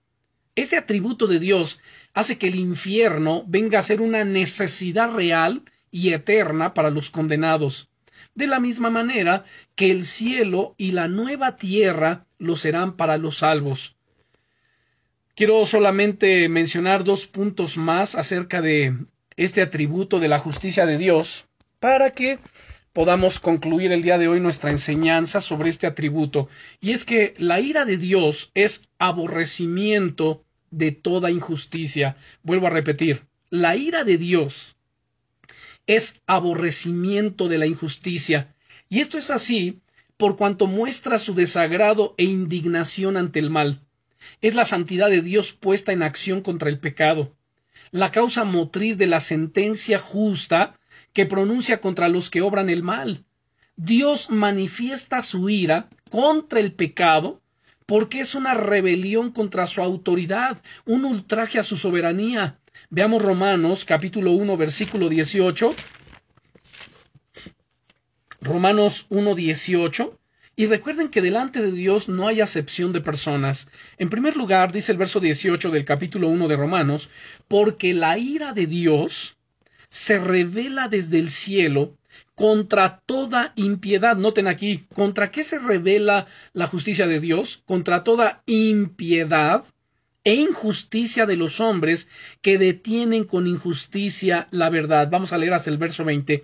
Ese 0.55 0.77
atributo 0.77 1.27
de 1.27 1.39
Dios 1.39 1.81
hace 2.13 2.37
que 2.37 2.47
el 2.47 2.55
infierno 2.55 3.43
venga 3.45 3.79
a 3.79 3.81
ser 3.81 4.01
una 4.01 4.23
necesidad 4.23 5.11
real 5.11 5.65
y 5.91 6.13
eterna 6.13 6.73
para 6.73 6.89
los 6.89 7.09
condenados, 7.09 7.89
de 8.35 8.47
la 8.47 8.61
misma 8.61 8.89
manera 8.89 9.43
que 9.75 9.91
el 9.91 10.05
cielo 10.05 10.75
y 10.77 10.93
la 10.93 11.09
nueva 11.09 11.57
tierra 11.57 12.25
lo 12.37 12.55
serán 12.55 12.95
para 12.95 13.17
los 13.17 13.39
salvos. 13.39 13.97
Quiero 15.35 15.65
solamente 15.65 16.47
mencionar 16.47 17.03
dos 17.03 17.25
puntos 17.25 17.75
más 17.75 18.13
acerca 18.13 18.61
de 18.61 18.95
este 19.35 19.63
atributo 19.63 20.19
de 20.19 20.27
la 20.27 20.37
justicia 20.37 20.85
de 20.85 20.99
Dios 20.99 21.45
para 21.79 22.11
que 22.11 22.37
podamos 22.93 23.39
concluir 23.39 23.91
el 23.91 24.03
día 24.03 24.19
de 24.19 24.27
hoy 24.27 24.39
nuestra 24.39 24.69
enseñanza 24.69 25.41
sobre 25.41 25.71
este 25.71 25.87
atributo. 25.87 26.49
Y 26.81 26.91
es 26.91 27.03
que 27.03 27.33
la 27.39 27.59
ira 27.59 27.83
de 27.83 27.97
Dios 27.97 28.51
es 28.53 28.89
aborrecimiento 28.99 30.45
de 30.69 30.91
toda 30.91 31.31
injusticia. 31.31 32.15
Vuelvo 32.43 32.67
a 32.67 32.69
repetir, 32.69 33.23
la 33.49 33.75
ira 33.75 34.03
de 34.03 34.19
Dios 34.19 34.75
es 35.87 36.21
aborrecimiento 36.27 37.47
de 37.49 37.57
la 37.57 37.65
injusticia. 37.65 38.53
Y 38.87 38.99
esto 38.99 39.17
es 39.17 39.31
así 39.31 39.81
por 40.15 40.35
cuanto 40.35 40.67
muestra 40.67 41.17
su 41.17 41.33
desagrado 41.33 42.13
e 42.19 42.23
indignación 42.23 43.17
ante 43.17 43.39
el 43.39 43.49
mal. 43.49 43.81
Es 44.41 44.55
la 44.55 44.65
santidad 44.65 45.09
de 45.09 45.21
Dios 45.21 45.53
puesta 45.53 45.91
en 45.91 46.03
acción 46.03 46.41
contra 46.41 46.69
el 46.69 46.79
pecado 46.79 47.35
la 47.93 48.11
causa 48.11 48.43
motriz 48.43 48.97
de 48.97 49.05
la 49.05 49.19
sentencia 49.19 49.99
justa 49.99 50.79
que 51.13 51.27
pronuncia 51.27 51.79
contra 51.79 52.09
los 52.09 52.31
que 52.31 52.41
obran 52.41 52.71
el 52.71 52.81
mal. 52.81 53.23
Dios 53.75 54.31
manifiesta 54.31 55.21
su 55.21 55.49
ira 55.49 55.89
contra 56.09 56.59
el 56.59 56.73
pecado 56.73 57.41
porque 57.85 58.19
es 58.19 58.33
una 58.33 58.55
rebelión 58.55 59.31
contra 59.31 59.67
su 59.67 59.81
autoridad, 59.81 60.59
un 60.85 61.05
ultraje 61.05 61.59
a 61.59 61.63
su 61.63 61.77
soberanía. 61.77 62.59
Veamos 62.89 63.21
Romanos 63.21 63.85
capítulo 63.85 64.31
1 64.31 64.57
versículo 64.57 65.07
18. 65.07 65.75
Romanos 68.41 69.05
1 69.09 69.35
18 69.35 70.19
y 70.55 70.67
recuerden 70.67 71.09
que 71.09 71.21
delante 71.21 71.61
de 71.61 71.71
Dios 71.71 72.09
no 72.09 72.27
hay 72.27 72.41
acepción 72.41 72.93
de 72.93 73.01
personas. 73.01 73.69
En 73.97 74.09
primer 74.09 74.35
lugar, 74.35 74.71
dice 74.71 74.91
el 74.91 74.97
verso 74.97 75.19
18 75.19 75.71
del 75.71 75.85
capítulo 75.85 76.27
1 76.27 76.47
de 76.47 76.55
Romanos, 76.55 77.09
porque 77.47 77.93
la 77.93 78.17
ira 78.17 78.53
de 78.53 78.67
Dios 78.67 79.35
se 79.89 80.19
revela 80.19 80.87
desde 80.87 81.19
el 81.19 81.31
cielo 81.31 81.97
contra 82.35 82.99
toda 83.05 83.53
impiedad. 83.55 84.15
Noten 84.15 84.47
aquí, 84.47 84.85
¿contra 84.93 85.31
qué 85.31 85.43
se 85.43 85.57
revela 85.57 86.27
la 86.53 86.67
justicia 86.67 87.07
de 87.07 87.19
Dios? 87.19 87.63
Contra 87.65 88.03
toda 88.03 88.43
impiedad 88.45 89.65
e 90.23 90.35
injusticia 90.35 91.25
de 91.25 91.35
los 91.35 91.59
hombres 91.59 92.09
que 92.41 92.57
detienen 92.57 93.23
con 93.23 93.47
injusticia 93.47 94.47
la 94.51 94.69
verdad. 94.69 95.09
Vamos 95.09 95.33
a 95.33 95.37
leer 95.37 95.53
hasta 95.53 95.69
el 95.69 95.77
verso 95.77 96.05
20 96.05 96.43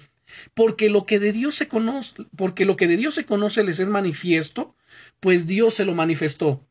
porque 0.54 0.90
lo 0.90 1.06
que 1.06 1.20
de 1.20 1.32
Dios 1.32 1.56
se 1.56 1.68
conoce, 1.68 2.26
porque 2.36 2.66
lo 2.66 2.76
que 2.76 2.88
de 2.88 2.98
Dios 2.98 3.16
se 3.16 3.26
conoce 3.26 3.64
les 3.64 3.80
es 3.80 3.90
manifiesto, 3.90 4.76
pues 5.20 5.48
Dios 5.48 5.74
se 5.74 5.86
lo 5.86 5.94
manifestó. 5.94 6.66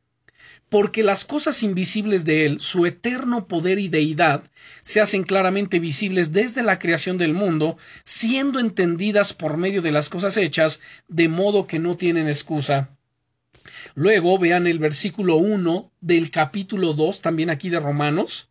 Porque 0.69 1.03
las 1.03 1.25
cosas 1.25 1.63
invisibles 1.63 2.25
de 2.27 2.45
Él, 2.45 2.61
su 2.61 2.85
eterno 2.85 3.49
poder 3.49 3.79
y 3.79 3.89
deidad, 3.89 4.51
se 4.83 5.01
hacen 5.01 5.23
claramente 5.23 5.79
visibles 5.81 6.33
desde 6.33 6.63
la 6.63 6.79
creación 6.79 7.17
del 7.17 7.33
mundo, 7.33 7.79
siendo 8.05 8.61
entendidas 8.61 9.33
por 9.33 9.57
medio 9.57 9.81
de 9.81 9.93
las 9.93 10.11
cosas 10.11 10.37
hechas, 10.37 10.81
de 11.09 11.29
modo 11.29 11.67
que 11.67 11.79
no 11.79 11.97
tienen 11.97 12.29
excusa. 12.29 12.91
Luego 13.95 14.39
vean 14.39 14.67
el 14.67 14.79
versículo 14.79 15.37
1 15.37 15.91
del 16.01 16.31
capítulo 16.31 16.93
2, 16.93 17.21
también 17.21 17.51
aquí 17.51 17.71
de 17.71 17.81
Romanos, 17.81 18.51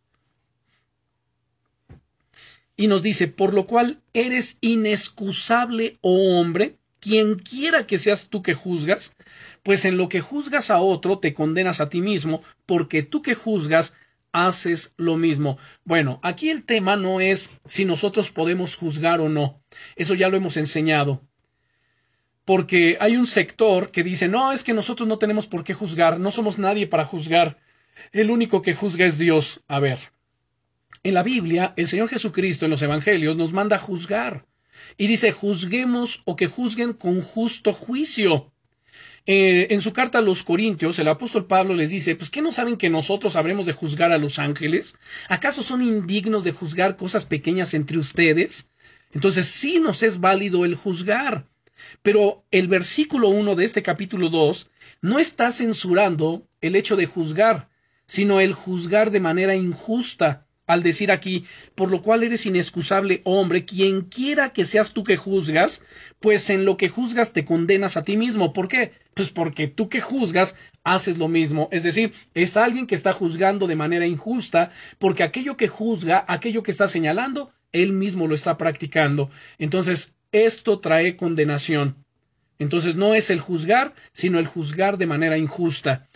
y 2.78 2.86
nos 2.86 3.02
dice, 3.02 3.26
por 3.26 3.54
lo 3.54 3.66
cual 3.66 4.00
eres 4.14 4.56
inexcusable, 4.60 5.98
oh 6.00 6.38
hombre, 6.38 6.76
quien 7.00 7.34
quiera 7.34 7.88
que 7.88 7.98
seas 7.98 8.28
tú 8.28 8.40
que 8.40 8.54
juzgas, 8.54 9.16
pues 9.64 9.84
en 9.84 9.96
lo 9.96 10.08
que 10.08 10.20
juzgas 10.20 10.70
a 10.70 10.78
otro 10.78 11.18
te 11.18 11.34
condenas 11.34 11.80
a 11.80 11.88
ti 11.88 12.00
mismo, 12.00 12.40
porque 12.66 13.02
tú 13.02 13.20
que 13.20 13.34
juzgas 13.34 13.94
haces 14.30 14.94
lo 14.96 15.16
mismo. 15.16 15.58
Bueno, 15.84 16.20
aquí 16.22 16.50
el 16.50 16.62
tema 16.62 16.94
no 16.94 17.20
es 17.20 17.50
si 17.66 17.84
nosotros 17.84 18.30
podemos 18.30 18.76
juzgar 18.76 19.20
o 19.20 19.28
no. 19.28 19.60
Eso 19.96 20.14
ya 20.14 20.28
lo 20.28 20.36
hemos 20.36 20.56
enseñado. 20.56 21.20
Porque 22.44 22.96
hay 23.00 23.16
un 23.16 23.26
sector 23.26 23.90
que 23.90 24.04
dice, 24.04 24.28
no, 24.28 24.52
es 24.52 24.62
que 24.62 24.72
nosotros 24.72 25.08
no 25.08 25.18
tenemos 25.18 25.48
por 25.48 25.64
qué 25.64 25.74
juzgar, 25.74 26.20
no 26.20 26.30
somos 26.30 26.58
nadie 26.58 26.86
para 26.86 27.04
juzgar. 27.04 27.58
El 28.12 28.30
único 28.30 28.62
que 28.62 28.76
juzga 28.76 29.04
es 29.04 29.18
Dios. 29.18 29.62
A 29.66 29.80
ver, 29.80 29.98
en 31.02 31.14
la 31.14 31.22
Biblia, 31.22 31.74
el 31.76 31.88
Señor 31.88 32.08
Jesucristo 32.08 32.64
en 32.64 32.70
los 32.70 32.82
Evangelios 32.82 33.36
nos 33.36 33.52
manda 33.52 33.76
a 33.76 33.80
juzgar. 33.80 34.46
Y 34.96 35.06
dice, 35.06 35.32
juzguemos 35.32 36.22
o 36.24 36.36
que 36.36 36.46
juzguen 36.46 36.92
con 36.92 37.20
justo 37.20 37.72
juicio. 37.72 38.52
Eh, 39.26 39.74
en 39.74 39.82
su 39.82 39.92
carta 39.92 40.18
a 40.18 40.22
los 40.22 40.42
Corintios, 40.42 40.98
el 40.98 41.08
apóstol 41.08 41.46
Pablo 41.46 41.74
les 41.74 41.90
dice, 41.90 42.16
pues 42.16 42.30
¿qué 42.30 42.40
no 42.40 42.50
saben 42.50 42.78
que 42.78 42.88
nosotros 42.88 43.36
habremos 43.36 43.66
de 43.66 43.74
juzgar 43.74 44.10
a 44.10 44.18
los 44.18 44.38
ángeles? 44.38 44.96
¿Acaso 45.28 45.62
son 45.62 45.82
indignos 45.82 46.44
de 46.44 46.52
juzgar 46.52 46.96
cosas 46.96 47.26
pequeñas 47.26 47.74
entre 47.74 47.98
ustedes? 47.98 48.70
Entonces 49.12 49.46
sí 49.46 49.80
nos 49.80 50.02
es 50.02 50.20
válido 50.20 50.64
el 50.64 50.74
juzgar. 50.74 51.46
Pero 52.02 52.44
el 52.50 52.68
versículo 52.68 53.28
1 53.28 53.54
de 53.54 53.64
este 53.64 53.82
capítulo 53.82 54.30
2 54.30 54.70
no 55.02 55.18
está 55.18 55.52
censurando 55.52 56.48
el 56.60 56.74
hecho 56.74 56.96
de 56.96 57.06
juzgar, 57.06 57.68
sino 58.06 58.40
el 58.40 58.54
juzgar 58.54 59.10
de 59.10 59.20
manera 59.20 59.54
injusta 59.54 60.47
al 60.68 60.82
decir 60.82 61.10
aquí, 61.10 61.46
por 61.74 61.90
lo 61.90 62.02
cual 62.02 62.22
eres 62.22 62.46
inexcusable 62.46 63.22
hombre, 63.24 63.64
quien 63.64 64.02
quiera 64.02 64.52
que 64.52 64.64
seas 64.64 64.92
tú 64.92 65.02
que 65.02 65.16
juzgas, 65.16 65.82
pues 66.20 66.48
en 66.50 66.64
lo 66.64 66.76
que 66.76 66.88
juzgas 66.88 67.32
te 67.32 67.44
condenas 67.44 67.96
a 67.96 68.04
ti 68.04 68.16
mismo. 68.16 68.52
¿Por 68.52 68.68
qué? 68.68 68.92
Pues 69.14 69.30
porque 69.30 69.66
tú 69.66 69.88
que 69.88 70.00
juzgas 70.00 70.56
haces 70.84 71.18
lo 71.18 71.26
mismo. 71.26 71.68
Es 71.72 71.82
decir, 71.82 72.12
es 72.34 72.56
alguien 72.56 72.86
que 72.86 72.94
está 72.94 73.12
juzgando 73.12 73.66
de 73.66 73.76
manera 73.76 74.06
injusta, 74.06 74.70
porque 74.98 75.22
aquello 75.22 75.56
que 75.56 75.68
juzga, 75.68 76.24
aquello 76.28 76.62
que 76.62 76.70
está 76.70 76.86
señalando, 76.86 77.50
él 77.72 77.92
mismo 77.92 78.26
lo 78.26 78.34
está 78.34 78.58
practicando. 78.58 79.30
Entonces, 79.58 80.16
esto 80.32 80.80
trae 80.80 81.16
condenación. 81.16 81.96
Entonces 82.58 82.96
no 82.96 83.14
es 83.14 83.30
el 83.30 83.40
juzgar, 83.40 83.94
sino 84.12 84.38
el 84.38 84.46
juzgar 84.46 84.98
de 84.98 85.06
manera 85.06 85.38
injusta. 85.38 86.07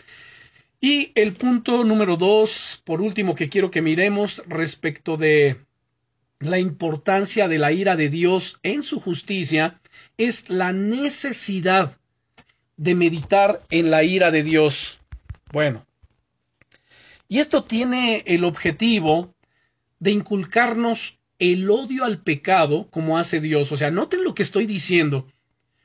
Y 0.83 1.13
el 1.15 1.31
punto 1.31 1.85
número 1.85 2.17
dos, 2.17 2.81
por 2.83 2.99
último, 2.99 3.35
que 3.35 3.47
quiero 3.47 3.71
que 3.71 3.81
miremos 3.81 4.43
respecto 4.47 5.15
de 5.15 5.55
la 6.39 6.59
importancia 6.59 7.47
de 7.47 7.57
la 7.57 7.71
ira 7.71 7.95
de 7.95 8.09
Dios 8.09 8.59
en 8.63 8.83
su 8.83 8.99
justicia, 8.99 9.79
es 10.17 10.49
la 10.49 10.73
necesidad 10.73 11.97
de 12.75 12.95
meditar 12.95 13.63
en 13.69 13.91
la 13.91 14.03
ira 14.03 14.29
de 14.29 14.43
Dios. 14.43 14.99
Bueno, 15.53 15.85
y 17.29 17.39
esto 17.39 17.63
tiene 17.63 18.21
el 18.25 18.43
objetivo 18.43 19.33
de 19.99 20.11
inculcarnos 20.11 21.21
el 21.39 21.69
odio 21.69 22.03
al 22.03 22.23
pecado 22.23 22.89
como 22.89 23.17
hace 23.17 23.39
Dios. 23.39 23.71
O 23.71 23.77
sea, 23.77 23.89
noten 23.89 24.25
lo 24.25 24.35
que 24.35 24.43
estoy 24.43 24.65
diciendo. 24.65 25.27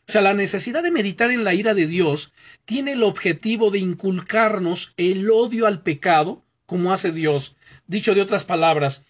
O 0.08 0.12
sea, 0.12 0.22
la 0.22 0.32
necesidad 0.32 0.82
de 0.82 0.90
meditar 0.90 1.30
en 1.30 1.44
la 1.44 1.52
ira 1.52 1.74
de 1.74 1.86
Dios 1.86 2.32
tiene 2.64 2.92
el 2.92 3.02
objetivo 3.02 3.70
de 3.70 3.78
inculcarnos 3.78 4.94
el 4.96 5.30
odio 5.30 5.66
al 5.66 5.82
pecado 5.82 6.42
como 6.64 6.94
hace 6.94 7.12
Dios. 7.12 7.56
Dicho 7.86 8.14
de 8.14 8.22
otras 8.22 8.44
palabras, 8.44 9.04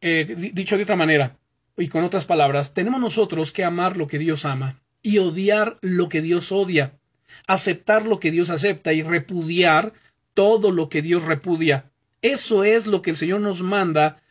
eh, 0.00 0.52
dicho 0.52 0.76
de 0.76 0.84
otra 0.84 0.94
manera, 0.94 1.36
y 1.76 1.88
con 1.88 2.04
otras 2.04 2.26
palabras, 2.26 2.74
tenemos 2.74 3.00
nosotros 3.00 3.50
que 3.50 3.64
amar 3.64 3.96
lo 3.96 4.06
que 4.06 4.18
Dios 4.18 4.44
ama 4.44 4.80
y 5.02 5.18
odiar 5.18 5.76
lo 5.80 6.08
que 6.08 6.22
Dios 6.22 6.52
odia, 6.52 6.96
aceptar 7.48 8.06
lo 8.06 8.20
que 8.20 8.30
Dios 8.30 8.50
acepta 8.50 8.92
y 8.92 9.02
repudiar 9.02 9.92
todo 10.32 10.70
lo 10.70 10.88
que 10.88 11.02
Dios 11.02 11.24
repudia. 11.24 11.90
Eso 12.22 12.62
es 12.62 12.86
lo 12.86 13.02
que 13.02 13.10
el 13.10 13.16
Señor 13.16 13.40
nos 13.40 13.62
manda 13.62 14.22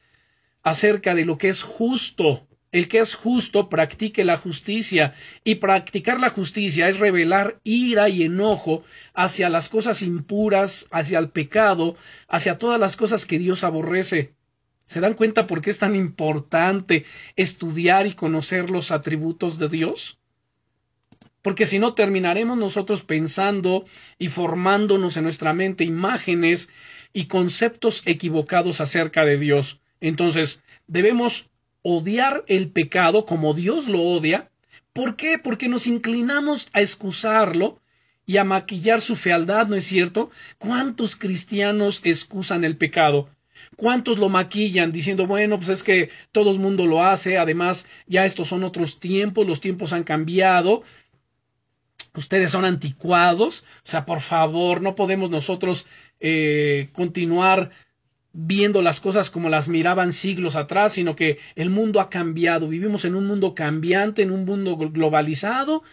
acerca 0.64 1.14
de 1.14 1.26
lo 1.26 1.38
que 1.38 1.50
es 1.50 1.62
justo 1.62 2.47
el 2.72 2.88
que 2.88 3.00
es 3.00 3.16
justo 3.16 3.70
practique 3.70 4.26
la 4.26 4.38
justicia, 4.38 5.14
y 5.44 5.56
practicar 5.56 6.20
la 6.20 6.30
justicia 6.30 6.90
es 6.90 7.00
revelar 7.00 7.60
ira 7.64 8.10
y 8.10 8.24
enojo 8.24 8.84
hacia 9.14 9.50
las 9.50 9.70
cosas 9.70 10.02
impuras, 10.02 10.88
hacia 10.92 11.20
el 11.20 11.30
pecado, 11.30 11.96
hacia 12.28 12.58
todas 12.58 12.80
las 12.80 12.98
cosas 12.98 13.26
que 13.26 13.40
Dios 13.40 13.64
aborrece. 13.64 14.34
¿Se 14.86 15.02
dan 15.02 15.16
cuenta 15.16 15.48
por 15.48 15.62
qué 15.62 15.70
es 15.70 15.80
tan 15.80 15.96
importante 15.96 17.06
estudiar 17.36 18.08
y 18.08 18.14
conocer 18.14 18.70
los 18.70 18.92
atributos 18.92 19.60
de 19.60 19.68
Dios? 19.68 20.20
Porque 21.42 21.66
si 21.66 21.80
no 21.80 21.94
terminaremos 21.94 22.58
nosotros 22.58 23.04
pensando 23.04 23.86
y 24.18 24.30
formándonos 24.30 25.18
en 25.18 25.24
nuestra 25.24 25.54
mente 25.54 25.84
imágenes 25.84 26.70
y 27.14 27.26
conceptos 27.26 28.02
equivocados 28.06 28.82
acerca 28.82 29.26
de 29.26 29.38
Dios. 29.38 29.82
Entonces, 30.00 30.62
debemos 30.88 31.50
odiar 31.90 32.44
el 32.48 32.70
pecado 32.70 33.26
como 33.26 33.54
Dios 33.54 33.88
lo 33.88 34.02
odia. 34.02 34.52
¿Por 34.92 35.16
qué? 35.16 35.40
Porque 35.40 35.70
nos 35.70 35.88
inclinamos 35.88 36.70
a 36.74 36.82
excusarlo 36.82 37.80
y 38.26 38.36
a 38.36 38.44
maquillar 38.44 39.00
su 39.00 39.16
fealdad, 39.16 39.68
¿no 39.68 39.76
es 39.78 39.86
cierto? 39.86 40.30
¿Cuántos 40.58 41.16
cristianos 41.16 42.02
excusan 42.04 42.66
el 42.66 42.76
pecado? 42.76 43.30
¿Cuántos 43.78 44.18
lo 44.18 44.28
maquillan 44.28 44.92
diciendo, 44.92 45.28
bueno, 45.28 45.56
pues 45.56 45.70
es 45.70 45.82
que 45.82 46.10
todo 46.34 46.52
el 46.52 46.60
mundo 46.60 46.86
lo 46.88 47.06
hace, 47.06 47.38
además 47.38 47.86
ya 48.06 48.26
estos 48.26 48.50
son 48.50 48.66
otros 48.66 49.00
tiempos, 49.00 49.48
los 49.48 49.62
tiempos 49.62 49.94
han 49.94 50.04
cambiado, 50.04 50.84
ustedes 52.16 52.52
son 52.52 52.66
anticuados, 52.66 53.62
o 53.62 53.90
sea, 53.90 54.06
por 54.06 54.20
favor, 54.20 54.82
no 54.82 54.94
podemos 54.94 55.30
nosotros 55.30 55.86
eh, 56.20 56.90
continuar 56.92 57.72
viendo 58.34 58.82
las 58.82 59.00
cosas 59.00 59.30
como 59.30 59.50
las 59.50 59.68
miraban 59.68 60.14
siglos 60.14 60.56
atrás, 60.56 60.94
sino 60.94 61.16
que 61.16 61.38
el 61.56 61.70
mundo 61.70 62.00
ha 62.00 62.10
cambiado, 62.10 62.68
vivimos 62.68 63.06
en 63.06 63.16
un 63.16 63.26
mundo 63.26 63.56
cambiante, 63.56 64.22
en 64.22 64.32
un 64.32 64.46
mundo 64.46 64.78
globalizado, 64.78 65.84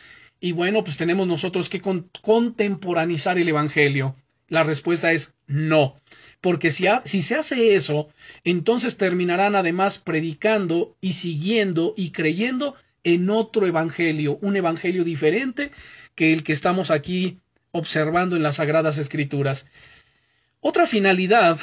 y 0.41 0.53
bueno, 0.53 0.85
pues 0.85 0.97
tenemos 0.97 1.27
nosotros 1.27 1.71
que 1.71 1.81
contemporanizar 1.81 3.39
el 3.39 3.49
Evangelio. 3.49 4.15
La 4.49 4.63
respuesta 4.63 5.13
es 5.13 5.33
no, 5.47 5.97
porque 6.41 6.71
si, 6.71 6.85
si 7.05 7.23
se 7.23 7.37
hace 7.37 7.75
eso, 7.75 8.09
entonces 8.45 8.99
terminarán 8.99 9.57
además 9.57 9.99
predicando 9.99 10.97
y 11.01 11.15
siguiendo 11.15 11.95
y 11.97 12.11
creyendo 12.11 12.75
en 13.05 13.31
otro 13.31 13.67
Evangelio, 13.67 14.39
un 14.43 14.57
Evangelio 14.57 15.05
diferente 15.05 15.71
que 16.15 16.33
el 16.33 16.43
que 16.45 16.53
estamos 16.53 16.91
aquí 16.91 17.39
observando 17.73 18.37
en 18.37 18.43
las 18.43 18.57
Sagradas 18.57 18.99
Escrituras. 18.99 19.67
Otra 20.61 20.87
finalidad 20.87 21.59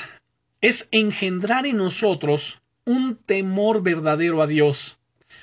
es 0.61 0.87
engendrar 0.91 1.65
en 1.65 1.77
nosotros 1.77 2.61
un 2.85 3.15
temor 3.15 3.81
verdadero 3.81 4.43
a 4.43 4.47
Dios. 4.47 4.99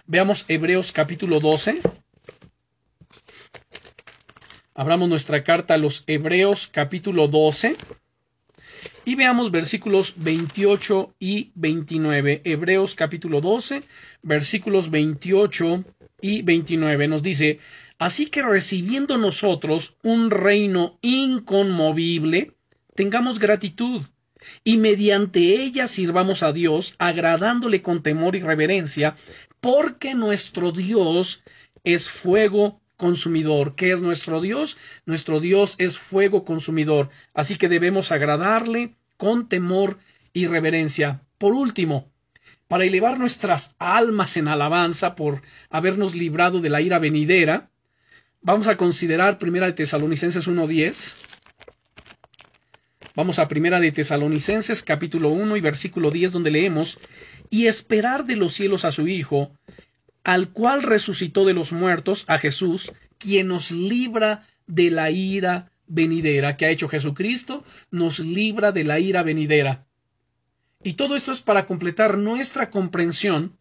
Veamos 0.07 0.45
Hebreos 0.49 0.93
capítulo 0.93 1.41
12. 1.41 1.81
Abramos 4.75 5.09
nuestra 5.09 5.43
carta 5.43 5.75
a 5.75 5.79
los 5.79 6.05
Hebreos 6.07 6.69
capítulo 6.69 7.27
12 7.27 7.77
y 9.05 9.17
veamos 9.17 9.51
versículos 9.51 10.15
28 10.19 11.15
y 11.19 11.51
29. 11.57 12.43
Hebreos 12.45 12.95
capítulo 12.95 13.41
12, 13.41 13.83
versículos 14.23 14.89
28 14.91 15.85
y 16.21 16.43
29 16.43 17.09
nos 17.09 17.25
dice, 17.25 17.59
Así 17.99 18.27
que 18.27 18.43
recibiendo 18.43 19.19
nosotros 19.19 19.97
un 20.05 20.31
reino 20.31 20.97
inconmovible, 21.03 22.53
tengamos 22.95 23.41
gratitud 23.41 24.05
y 24.65 24.79
mediante 24.79 25.41
ella 25.41 25.87
sirvamos 25.87 26.43
a 26.43 26.53
Dios, 26.53 26.95
agradándole 26.99 27.83
con 27.83 28.03
temor 28.03 28.37
y 28.37 28.41
reverencia, 28.41 29.17
porque 29.61 30.15
nuestro 30.15 30.73
Dios 30.73 31.43
es 31.85 32.09
fuego 32.09 32.81
consumidor. 32.97 33.75
¿Qué 33.77 33.93
es 33.93 34.01
nuestro 34.03 34.41
Dios? 34.41 34.77
Nuestro 35.07 35.41
Dios 35.41 35.77
es 35.79 35.99
fuego 35.99 36.45
consumidor. 36.45 37.11
Así 37.33 37.57
que 37.57 37.69
debemos 37.69 38.13
agradarle 38.13 38.95
con 39.17 39.49
temor 39.49 39.99
y 40.33 40.47
reverencia. 40.47 41.23
Por 41.39 41.55
último, 41.55 42.11
para 42.67 42.85
elevar 42.85 43.19
nuestras 43.19 43.75
almas 43.79 44.37
en 44.37 44.49
alabanza 44.49 45.15
por 45.15 45.43
habernos 45.71 46.15
librado 46.15 46.61
de 46.61 46.69
la 46.69 46.81
ira 46.81 46.99
venidera, 46.99 47.71
vamos 48.43 48.67
a 48.67 48.77
considerar 48.77 49.39
Primera 49.39 49.67
de 49.67 49.73
Tesalonicenses 49.73 50.49
1.10 50.49 51.15
Vamos 53.19 53.41
a 53.41 53.49
Primera 53.49 53.81
de 53.81 53.91
Tesalonicenses 53.91 54.85
capítulo 54.85 55.31
1 55.31 55.57
y 55.57 55.61
versículo 55.61 56.13
10 56.13 56.31
donde 56.31 56.53
leemos 56.53 57.01
y 57.51 57.67
esperar 57.67 58.25
de 58.25 58.37
los 58.37 58.53
cielos 58.53 58.85
a 58.85 58.93
su 58.93 59.09
Hijo, 59.09 59.51
al 60.23 60.51
cual 60.51 60.85
resucitó 60.85 61.45
de 61.45 61.53
los 61.53 61.73
muertos, 61.73 62.25
a 62.29 62.39
Jesús, 62.39 62.93
quien 63.19 63.49
nos 63.49 63.73
libra 63.73 64.47
de 64.69 64.93
la 64.93 65.11
ira 65.11 65.73
venidera 65.89 66.57
que 66.57 66.67
ha 66.67 66.71
hecho 66.71 66.89
Jesucristo, 66.89 67.65
nos 67.91 68.21
libra 68.21 68.71
de 68.71 68.85
la 68.85 69.01
ira 69.01 69.25
venidera. 69.25 69.85
Y 70.85 70.93
todo 70.93 71.17
esto 71.17 71.33
es 71.33 71.43
para 71.43 71.67
completar 71.67 72.19
nuestra 72.19 72.71
comprensión. 72.71 73.59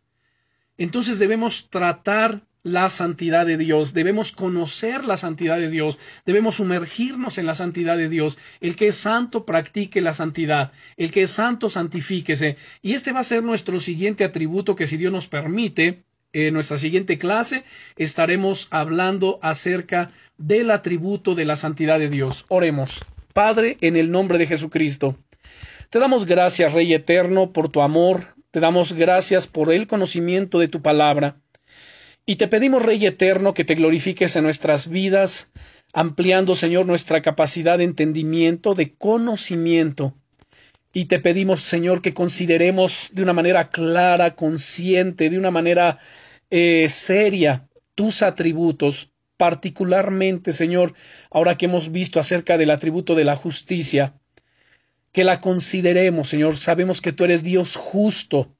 Entonces 0.77 1.17
debemos 1.17 1.71
tratar 1.71 2.43
la 2.67 2.89
santidad 2.89 3.45
de 3.45 3.57
Dios, 3.57 3.93
debemos 3.93 4.31
conocer 4.31 5.05
la 5.05 5.17
santidad 5.17 5.57
de 5.57 5.69
Dios, 5.69 5.97
debemos 6.25 6.55
sumergirnos 6.55 7.37
en 7.37 7.45
la 7.45 7.55
santidad 7.55 7.97
de 7.97 8.09
Dios. 8.09 8.37
El 8.59 8.75
que 8.75 8.87
es 8.87 8.95
santo 8.95 9.45
practique 9.45 10.01
la 10.01 10.13
santidad, 10.13 10.71
el 10.97 11.11
que 11.11 11.23
es 11.23 11.31
santo 11.31 11.69
santifíquese. 11.69 12.57
Y 12.81 12.93
este 12.93 13.11
va 13.11 13.21
a 13.21 13.23
ser 13.23 13.43
nuestro 13.43 13.79
siguiente 13.79 14.23
atributo 14.23 14.75
que 14.75 14.87
si 14.87 14.97
Dios 14.97 15.11
nos 15.11 15.27
permite, 15.27 16.03
en 16.33 16.53
nuestra 16.53 16.77
siguiente 16.77 17.17
clase 17.17 17.63
estaremos 17.95 18.67
hablando 18.69 19.39
acerca 19.41 20.09
del 20.37 20.71
atributo 20.71 21.35
de 21.35 21.45
la 21.45 21.55
santidad 21.55 21.99
de 21.99 22.09
Dios. 22.09 22.45
Oremos. 22.49 22.99
Padre, 23.33 23.77
en 23.81 23.95
el 23.95 24.11
nombre 24.11 24.37
de 24.37 24.47
Jesucristo. 24.47 25.17
Te 25.89 25.99
damos 25.99 26.25
gracias, 26.25 26.73
Rey 26.73 26.93
Eterno, 26.93 27.53
por 27.53 27.69
tu 27.69 27.81
amor, 27.81 28.35
te 28.51 28.59
damos 28.59 28.93
gracias 28.93 29.47
por 29.47 29.71
el 29.71 29.87
conocimiento 29.87 30.59
de 30.59 30.67
tu 30.67 30.81
palabra. 30.81 31.37
Y 32.29 32.35
te 32.35 32.49
pedimos, 32.49 32.83
Rey 32.83 33.05
Eterno, 33.05 33.53
que 33.53 33.63
te 33.63 33.75
glorifiques 33.75 34.35
en 34.35 34.43
nuestras 34.43 34.89
vidas, 34.89 35.49
ampliando, 35.93 36.55
Señor, 36.55 36.85
nuestra 36.85 37.21
capacidad 37.21 37.77
de 37.77 37.85
entendimiento, 37.85 38.75
de 38.75 38.93
conocimiento. 38.93 40.13
Y 40.91 41.05
te 41.05 41.21
pedimos, 41.21 41.61
Señor, 41.61 42.01
que 42.01 42.13
consideremos 42.13 43.11
de 43.13 43.23
una 43.23 43.31
manera 43.31 43.69
clara, 43.69 44.35
consciente, 44.35 45.29
de 45.29 45.37
una 45.37 45.51
manera 45.51 45.99
eh, 46.49 46.87
seria 46.89 47.69
tus 47.95 48.21
atributos, 48.21 49.13
particularmente, 49.37 50.51
Señor, 50.51 50.95
ahora 51.31 51.57
que 51.57 51.67
hemos 51.67 51.93
visto 51.93 52.19
acerca 52.19 52.57
del 52.57 52.71
atributo 52.71 53.15
de 53.15 53.23
la 53.23 53.37
justicia, 53.37 54.19
que 55.13 55.23
la 55.23 55.39
consideremos, 55.39 56.27
Señor. 56.27 56.57
Sabemos 56.57 56.99
que 56.99 57.13
tú 57.13 57.23
eres 57.23 57.41
Dios 57.41 57.77
justo, 57.77 58.56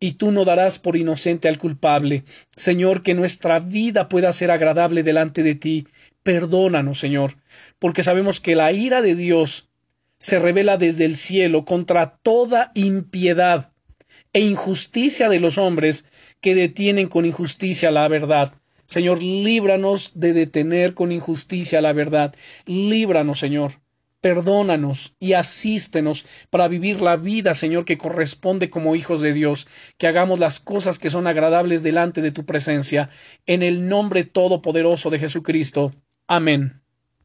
y 0.00 0.12
tú 0.12 0.30
no 0.30 0.44
darás 0.44 0.78
por 0.78 0.96
inocente 0.96 1.48
al 1.48 1.58
culpable. 1.58 2.24
Señor, 2.56 3.02
que 3.02 3.14
nuestra 3.14 3.58
vida 3.58 4.08
pueda 4.08 4.32
ser 4.32 4.50
agradable 4.50 5.02
delante 5.02 5.42
de 5.42 5.54
ti. 5.54 5.86
Perdónanos, 6.22 6.98
Señor, 6.98 7.36
porque 7.78 8.02
sabemos 8.02 8.40
que 8.40 8.56
la 8.56 8.72
ira 8.72 9.02
de 9.02 9.14
Dios 9.14 9.68
se 10.18 10.38
revela 10.38 10.76
desde 10.76 11.04
el 11.04 11.16
cielo 11.16 11.64
contra 11.64 12.16
toda 12.16 12.72
impiedad 12.74 13.72
e 14.32 14.40
injusticia 14.40 15.28
de 15.28 15.40
los 15.40 15.58
hombres 15.58 16.04
que 16.40 16.54
detienen 16.54 17.08
con 17.08 17.24
injusticia 17.24 17.90
la 17.90 18.08
verdad. 18.08 18.52
Señor, 18.86 19.22
líbranos 19.22 20.12
de 20.14 20.32
detener 20.32 20.94
con 20.94 21.12
injusticia 21.12 21.80
la 21.80 21.92
verdad. 21.92 22.34
Líbranos, 22.64 23.38
Señor. 23.38 23.72
Perdónanos 24.20 25.14
y 25.20 25.34
asístenos 25.34 26.26
para 26.50 26.66
vivir 26.66 27.00
la 27.00 27.16
vida, 27.16 27.54
Señor, 27.54 27.84
que 27.84 27.98
corresponde 27.98 28.68
como 28.68 28.96
hijos 28.96 29.20
de 29.20 29.32
Dios, 29.32 29.68
que 29.96 30.08
hagamos 30.08 30.40
las 30.40 30.58
cosas 30.58 30.98
que 30.98 31.10
son 31.10 31.28
agradables 31.28 31.84
delante 31.84 32.20
de 32.20 32.32
tu 32.32 32.44
presencia, 32.44 33.10
en 33.46 33.62
el 33.62 33.88
nombre 33.88 34.24
todopoderoso 34.24 35.10
de 35.10 35.20
Jesucristo. 35.20 35.92
Amén. 36.26 36.82